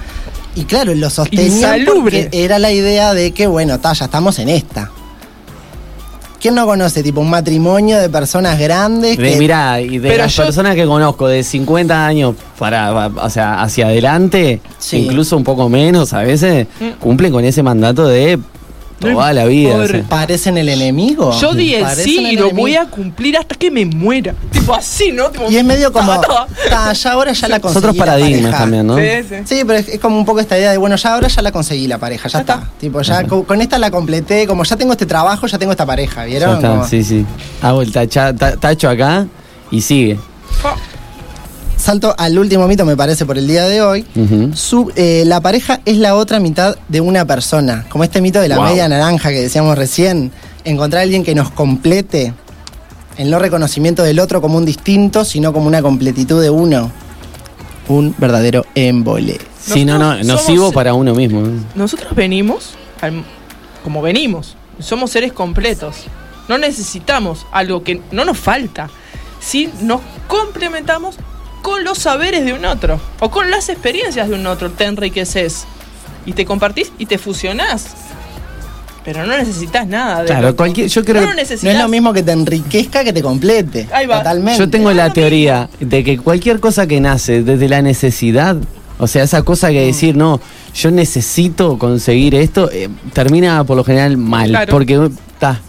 Y 0.55 0.64
claro, 0.64 0.94
lo 0.94 1.09
sostenían 1.09 1.78
Insalubre. 1.81 2.24
porque 2.24 2.44
era 2.44 2.59
la 2.59 2.70
idea 2.72 3.14
de 3.14 3.33
que, 3.33 3.46
bueno, 3.46 3.81
ta, 3.81 3.92
ya 3.94 4.05
estamos 4.05 4.38
en 4.38 4.50
esta. 4.50 4.90
¿Quién 6.42 6.57
no 6.57 6.66
conoce, 6.66 7.05
tipo, 7.05 7.20
un 7.20 7.31
matrimonio 7.31 8.00
de 8.00 8.09
personas 8.09 8.59
grandes? 8.59 9.16
De, 9.16 9.31
que- 9.31 9.37
mirá, 9.37 9.81
y 9.81 9.98
de 9.98 10.09
Pero 10.09 10.24
las 10.24 10.35
yo- 10.35 10.42
personas 10.42 10.74
que 10.74 10.85
conozco 10.87 11.28
de 11.28 11.44
50 11.44 12.05
años 12.05 12.35
para, 12.59 13.07
o 13.07 13.31
sea, 13.31 13.62
hacia 13.62 13.87
adelante, 13.87 14.61
Sí. 14.81 14.96
incluso 15.05 15.37
un 15.37 15.44
poco 15.44 15.68
menos 15.68 16.12
a 16.12 16.22
veces, 16.22 16.66
Mm. 16.81 16.98
cumplen 16.98 17.31
con 17.33 17.44
ese 17.44 17.62
mandato 17.62 18.09
de 18.09 18.40
toda 19.02 19.32
la 19.32 19.44
vida. 19.44 19.76
o 19.76 19.86
sea. 19.86 20.02
parecen 20.04 20.56
el 20.58 20.68
enemigo. 20.68 21.32
Yo 21.40 21.54
di 21.54 21.74
el 21.74 21.86
sí 21.90 22.18
y 22.18 22.36
lo 22.36 22.44
enemigo. 22.44 22.56
voy 22.60 22.76
a 22.76 22.86
cumplir 22.86 23.36
hasta 23.36 23.54
que 23.54 23.70
me 23.70 23.84
muera. 23.84 24.34
Tipo 24.50 24.74
así, 24.74 25.12
¿no? 25.12 25.30
Tipo, 25.30 25.50
Y 25.50 25.56
es 25.56 25.64
medio 25.64 25.92
como, 25.92 26.20
ta, 26.20 26.28
ta. 26.28 26.46
ta, 26.70 26.92
ya 26.92 27.12
ahora 27.12 27.32
ya 27.32 27.48
la 27.48 27.56
Es 27.56 27.62
conseguí. 27.62 27.78
otros 27.86 27.96
paradigmas 27.96 28.42
pareja. 28.42 28.58
también, 28.58 28.86
¿no? 28.86 28.96
Sí, 28.96 29.04
sí. 29.28 29.34
Sí, 29.44 29.62
pero 29.66 29.78
es, 29.78 29.88
es 29.88 30.00
como 30.00 30.16
un 30.18 30.24
poco 30.24 30.40
esta 30.40 30.56
idea 30.58 30.70
de, 30.72 30.78
bueno, 30.78 30.96
ya 30.96 31.14
ahora 31.14 31.28
ya 31.28 31.42
la 31.42 31.52
conseguí 31.52 31.86
la 31.86 31.98
pareja, 31.98 32.28
ya, 32.28 32.32
Ya 32.34 32.40
está. 32.40 32.54
está. 32.54 32.70
Tipo, 32.78 33.02
ya 33.02 33.24
co- 33.26 33.44
con, 33.44 33.60
esta 33.60 33.78
la 33.78 33.90
completé, 33.90 34.46
como 34.46 34.64
ya 34.64 34.76
tengo 34.76 34.92
este 34.92 35.06
trabajo, 35.06 35.46
ya 35.46 35.58
tengo 35.58 35.72
esta 35.72 35.86
pareja, 35.86 36.20
Ya 36.22 36.26
¿vieron? 36.26 36.56
está, 36.56 36.68
Como- 36.68 36.86
sí, 36.88 37.02
sí. 37.02 37.24
Hago 37.62 37.82
el 37.82 37.92
tacha- 37.92 38.34
ta- 38.36 38.56
tacho 38.56 38.88
acá 38.88 39.26
y 39.70 39.80
sigue. 39.80 40.18
Oh, 40.64 40.74
Salto 41.82 42.14
al 42.16 42.38
último 42.38 42.68
mito, 42.68 42.84
me 42.84 42.96
parece, 42.96 43.26
por 43.26 43.36
el 43.38 43.48
día 43.48 43.64
de 43.64 43.82
hoy. 43.82 44.06
Su- 44.54 44.92
eh, 44.94 45.24
la 45.26 45.40
pareja 45.40 45.80
es 45.84 45.96
la 45.96 46.14
otra 46.14 46.38
mitad 46.38 46.76
de 46.86 47.00
una 47.00 47.24
persona. 47.24 47.86
Como 47.88 48.04
este 48.04 48.20
mito 48.20 48.40
de 48.40 48.48
la 48.48 48.56
Wow. 48.58 48.66
media 48.66 48.88
naranja 48.88 49.30
que 49.30 49.40
decíamos 49.40 49.76
recién. 49.76 50.30
Encontrar 50.64 51.00
a 51.00 51.02
alguien 51.02 51.24
que 51.24 51.34
nos 51.34 51.50
complete. 51.50 52.34
El 53.18 53.30
no 53.32 53.40
reconocimiento 53.40 54.04
del 54.04 54.20
otro 54.20 54.40
como 54.40 54.58
un 54.58 54.64
distinto, 54.64 55.24
sino 55.24 55.52
como 55.52 55.66
una 55.66 55.82
completitud 55.82 56.40
de 56.40 56.50
uno. 56.50 56.92
Un 57.88 58.14
verdadero 58.16 58.64
embole. 58.76 59.40
Sí, 59.60 59.84
no, 59.84 59.98
no, 59.98 60.14
nocivo 60.22 60.66
somos- 60.66 60.74
para 60.74 60.94
uno 60.94 61.16
mismo. 61.16 61.42
Nosotros 61.74 62.14
venimos 62.14 62.74
al- 63.00 63.24
como 63.82 64.02
venimos. 64.02 64.54
Somos 64.78 65.10
seres 65.10 65.32
completos. 65.32 65.96
No 66.48 66.58
necesitamos 66.58 67.44
algo 67.50 67.82
que 67.82 68.00
no 68.12 68.24
nos 68.24 68.38
falta. 68.38 68.88
Si 69.40 69.68
nos 69.80 70.00
complementamos 70.28 71.16
con 71.62 71.85
los 71.85 71.98
saberes 71.98 72.44
de 72.44 72.53
un 72.53 72.64
otro 72.64 73.01
o 73.20 73.31
con 73.31 73.51
las 73.51 73.68
experiencias 73.68 74.29
de 74.29 74.35
un 74.35 74.46
otro, 74.46 74.70
te 74.70 74.85
enriqueces 74.85 75.64
y 76.27 76.33
te 76.33 76.44
compartís 76.44 76.92
y 76.98 77.07
te 77.07 77.18
fusionás. 77.18 77.87
Pero 79.05 79.27
no 79.27 79.37
necesitas 79.37 79.87
nada 79.88 80.20
de 80.20 80.27
Claro, 80.27 80.55
cualquier, 80.55 80.87
yo 80.88 81.05
creo 81.05 81.22
no 81.22 81.33
No 81.35 81.40
es 81.40 81.79
lo 81.79 81.88
mismo 81.88 82.12
que 82.12 82.22
te 82.22 82.31
enriquezca 82.33 83.03
que 83.03 83.12
te 83.12 83.20
complete. 83.22 83.88
Ahí 83.92 84.07
va. 84.07 84.18
Totalmente. 84.18 84.59
yo 84.59 84.70
tengo 84.70 84.92
la 84.92 85.12
teoría 85.12 85.68
de 85.81 86.05
que 86.05 86.18
cualquier 86.18 86.61
cosa 86.61 86.87
que 86.87 87.01
nace 87.01 87.42
desde 87.42 87.68
la 87.68 87.83
necesidad, 87.83 88.57
o 88.98 89.09
sea, 89.09 89.25
esa 89.25 89.42
cosa 89.42 89.70
que 89.70 89.85
decir, 89.87 90.16
no, 90.16 90.40
yo 90.75 90.92
necesito 90.92 91.79
conseguir 91.79 92.37
esto, 92.37 92.70
eh, 92.70 92.88
termina 93.12 93.64
por 93.64 93.77
lo 93.77 93.83
general 93.83 94.16
mal, 94.16 94.51
Claro. 94.51 94.70
porque 94.70 95.11
está. 95.33 95.61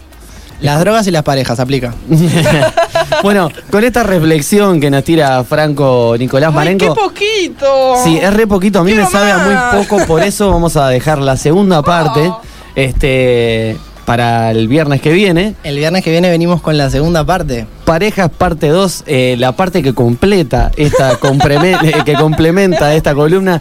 Las 0.60 0.80
drogas 0.80 1.06
y 1.06 1.10
las 1.10 1.22
parejas, 1.22 1.60
aplica. 1.60 1.94
bueno, 3.22 3.50
con 3.70 3.84
esta 3.84 4.02
reflexión 4.02 4.80
que 4.80 4.90
nos 4.90 5.04
tira 5.04 5.44
Franco 5.44 6.14
Nicolás 6.18 6.50
¡Ay, 6.50 6.54
Marenco. 6.54 6.94
qué 6.94 7.00
poquito! 7.00 7.96
Sí, 8.02 8.18
es 8.18 8.32
re 8.32 8.46
poquito, 8.46 8.80
a 8.80 8.84
mí 8.84 8.92
me 8.94 9.06
sabe 9.06 9.32
a 9.32 9.38
más. 9.38 9.74
muy 9.74 9.84
poco, 9.84 10.06
por 10.06 10.22
eso 10.22 10.50
vamos 10.50 10.76
a 10.76 10.88
dejar 10.88 11.18
la 11.18 11.36
segunda 11.36 11.82
parte 11.82 12.32
este 12.74 13.76
para 14.04 14.50
el 14.50 14.68
viernes 14.68 15.00
que 15.00 15.12
viene. 15.12 15.54
El 15.64 15.76
viernes 15.76 16.04
que 16.04 16.10
viene 16.10 16.30
venimos 16.30 16.60
con 16.60 16.76
la 16.76 16.90
segunda 16.90 17.24
parte. 17.24 17.66
Parejas 17.84 18.30
parte 18.30 18.68
2, 18.68 19.04
eh, 19.06 19.36
la 19.38 19.52
parte 19.52 19.82
que 19.82 19.92
completa 19.92 20.70
esta 20.76 21.12
eh, 21.22 21.92
que 22.04 22.14
complementa 22.14 22.94
esta 22.94 23.14
columna. 23.14 23.60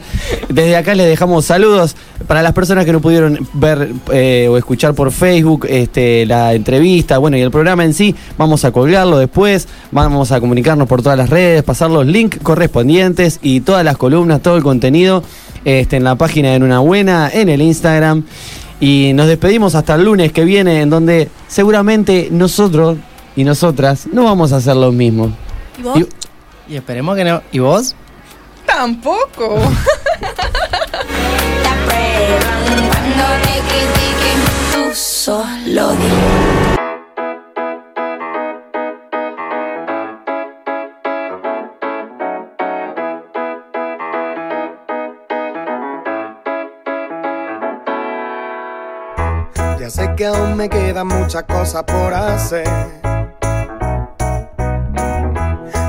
Desde 0.49 0.75
acá 0.75 0.95
les 0.95 1.08
dejamos 1.08 1.45
saludos 1.45 1.95
para 2.27 2.41
las 2.41 2.53
personas 2.53 2.86
que 2.86 2.93
no 2.93 3.01
pudieron 3.01 3.39
ver 3.53 3.89
eh, 4.12 4.47
o 4.49 4.58
escuchar 4.58 4.93
por 4.93 5.12
Facebook 5.12 5.65
este, 5.69 6.25
la 6.25 6.53
entrevista, 6.53 7.17
bueno, 7.17 7.38
y 7.38 7.41
el 7.41 7.51
programa 7.51 7.84
en 7.84 7.93
sí, 7.93 8.15
vamos 8.38 8.63
a 8.65 8.71
colgarlo 8.71 9.17
después, 9.17 9.67
vamos 9.91 10.32
a 10.32 10.39
comunicarnos 10.39 10.88
por 10.88 11.01
todas 11.01 11.17
las 11.17 11.29
redes, 11.29 11.63
pasar 11.63 11.89
los 11.89 12.06
links 12.06 12.39
correspondientes 12.41 13.39
y 13.41 13.62
todas 13.62 13.84
las 13.84 13.97
columnas, 13.97 14.41
todo 14.41 14.56
el 14.56 14.63
contenido 14.63 15.23
este, 15.65 15.97
en 15.97 16.03
la 16.03 16.15
página 16.15 16.51
de 16.51 16.58
Una 16.58 16.79
Buena, 16.79 17.29
en 17.34 17.49
el 17.49 17.62
Instagram. 17.62 18.23
Y 18.86 19.13
nos 19.13 19.28
despedimos 19.28 19.76
hasta 19.76 19.96
el 19.96 20.04
lunes 20.04 20.34
que 20.34 20.43
viene, 20.43 20.82
en 20.82 20.89
donde 20.89 21.30
seguramente 21.48 22.28
nosotros 22.32 22.98
y 23.34 23.46
nosotras 23.46 24.08
no 24.12 24.26
vamos 24.26 24.52
a 24.52 24.58
hacer 24.58 24.76
lo 24.76 24.91
mismo. 24.91 25.32
¿Y 25.80 25.82
vos? 25.84 26.00
Y- 26.00 26.74
Y 26.74 26.76
esperemos 26.76 27.15
que 27.15 27.24
no. 27.24 27.41
¿Y 27.54 27.60
vos? 27.60 27.96
Tampoco. 28.65 29.56
Te 30.19 30.26
aprueban 31.69 32.89
cuando 32.89 33.24
te 33.41 33.56
critiquen, 33.69 34.39
tú 34.74 34.93
solo 34.93 35.91
di. 35.93 36.62
Ya 49.84 49.89
sé 49.89 50.15
que 50.15 50.26
aún 50.28 50.56
me 50.56 50.69
quedan 50.69 51.08
muchas 51.08 51.43
cosas 51.43 51.84
por 51.84 52.13
hacer. 52.13 52.65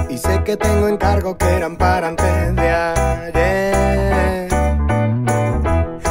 Y 0.09 0.19
sé 0.19 0.43
que 0.43 0.57
tengo 0.57 0.89
encargos 0.89 1.37
que 1.37 1.45
eran 1.45 1.77
para 1.77 2.09
antes 2.09 2.57
de 2.57 2.71
ayer. 2.71 4.49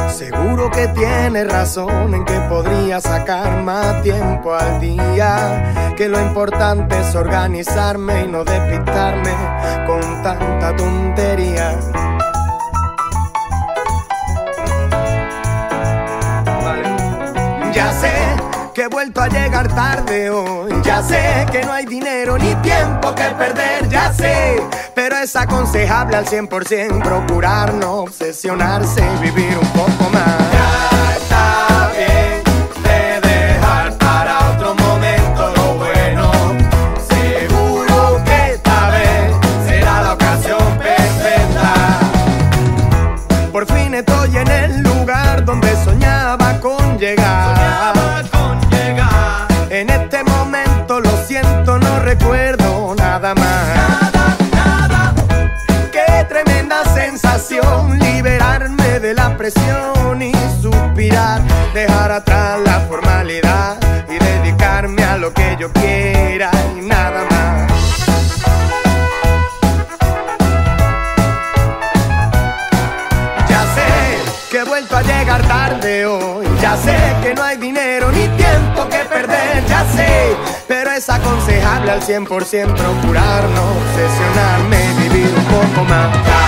Seguro 0.08 0.70
que 0.70 0.88
tienes 0.88 1.46
razón 1.46 2.14
en 2.14 2.24
que 2.24 2.40
podría 2.48 3.02
sacar 3.02 3.62
más 3.62 4.00
tiempo 4.00 4.54
al 4.54 4.80
día. 4.80 5.92
Que 5.94 6.08
lo 6.08 6.18
importante 6.22 6.98
es 6.98 7.14
organizarme 7.14 8.22
y 8.24 8.28
no 8.28 8.44
despistarme 8.44 9.34
con 9.86 10.00
tanta 10.22 10.74
tontería. 10.74 11.78
Ya 17.74 17.92
sé 17.92 18.12
que 18.72 18.82
he 18.82 18.88
vuelto 18.88 19.20
a 19.20 19.28
llegar 19.28 19.66
tarde 19.74 20.30
hoy. 20.30 20.72
Ya 20.84 21.02
sé 21.02 21.44
que 21.50 21.64
no 21.64 21.72
hay 21.72 21.84
dinero 21.86 22.38
ni 22.38 22.54
tiempo 22.56 23.12
que 23.14 23.24
perder. 23.36 23.88
Ya 23.88 24.12
sé, 24.12 24.62
pero 24.94 25.16
es 25.16 25.34
aconsejable 25.34 26.16
al 26.16 26.26
100% 26.26 27.02
procurar 27.02 27.74
no 27.74 28.02
obsesionarse 28.02 29.02
y 29.16 29.22
vivir 29.22 29.58
un 29.58 29.68
poco 29.68 30.10
más. 30.12 30.43
y 59.46 60.32
suspirar, 60.62 61.42
dejar 61.74 62.10
atrás 62.10 62.58
la 62.64 62.80
formalidad 62.88 63.76
y 64.08 64.18
dedicarme 64.18 65.04
a 65.04 65.18
lo 65.18 65.34
que 65.34 65.54
yo 65.60 65.70
quiera 65.70 66.50
y 66.78 66.80
nada 66.80 67.26
más. 67.30 67.70
Ya 73.46 73.60
sé 73.74 74.50
que 74.50 74.58
he 74.60 74.64
vuelto 74.64 74.96
a 74.96 75.02
llegar 75.02 75.46
tarde 75.46 76.06
hoy, 76.06 76.46
ya 76.62 76.74
sé 76.78 76.96
que 77.22 77.34
no 77.34 77.42
hay 77.42 77.58
dinero 77.58 78.10
ni 78.12 78.26
tiempo 78.38 78.88
que 78.88 79.04
perder, 79.04 79.62
ya 79.66 79.84
sé, 79.94 80.34
pero 80.66 80.90
es 80.90 81.06
aconsejable 81.10 81.90
al 81.90 82.00
100% 82.00 82.26
procurar 82.26 83.44
no 83.50 83.72
obsesionarme, 83.72 85.02
vivir 85.02 85.34
un 85.36 85.44
poco 85.44 85.84
más. 85.84 86.43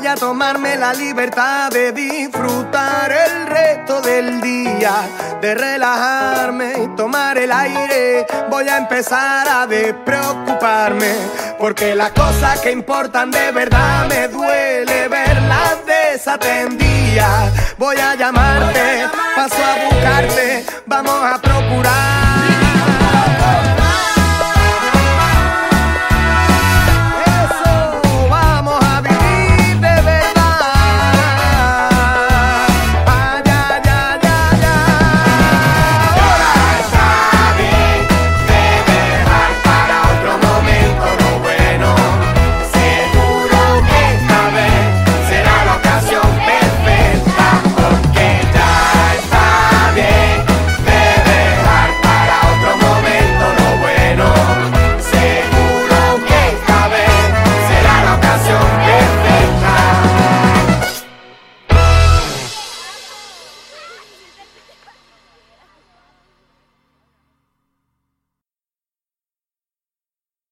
Voy 0.00 0.08
a 0.08 0.14
tomarme 0.14 0.76
la 0.76 0.94
libertad 0.94 1.70
de 1.70 1.92
disfrutar 1.92 3.12
el 3.12 3.46
resto 3.46 4.00
del 4.00 4.40
día, 4.40 4.92
de 5.42 5.54
relajarme 5.54 6.72
y 6.84 6.96
tomar 6.96 7.36
el 7.36 7.52
aire. 7.52 8.26
Voy 8.48 8.66
a 8.66 8.78
empezar 8.78 9.46
a 9.46 9.66
despreocuparme, 9.66 11.12
porque 11.58 11.94
las 11.94 12.12
cosas 12.12 12.60
que 12.60 12.72
importan 12.72 13.30
de 13.30 13.52
verdad 13.52 14.06
me 14.08 14.28
duele 14.28 15.06
verlas 15.08 15.76
desatendidas. 15.84 17.76
Voy 17.76 17.96
a 17.96 18.14
llamarte, 18.14 19.06
paso 19.36 19.62
a 19.62 19.84
buscarte, 19.84 20.64
vamos 20.86 21.22
a 21.22 21.29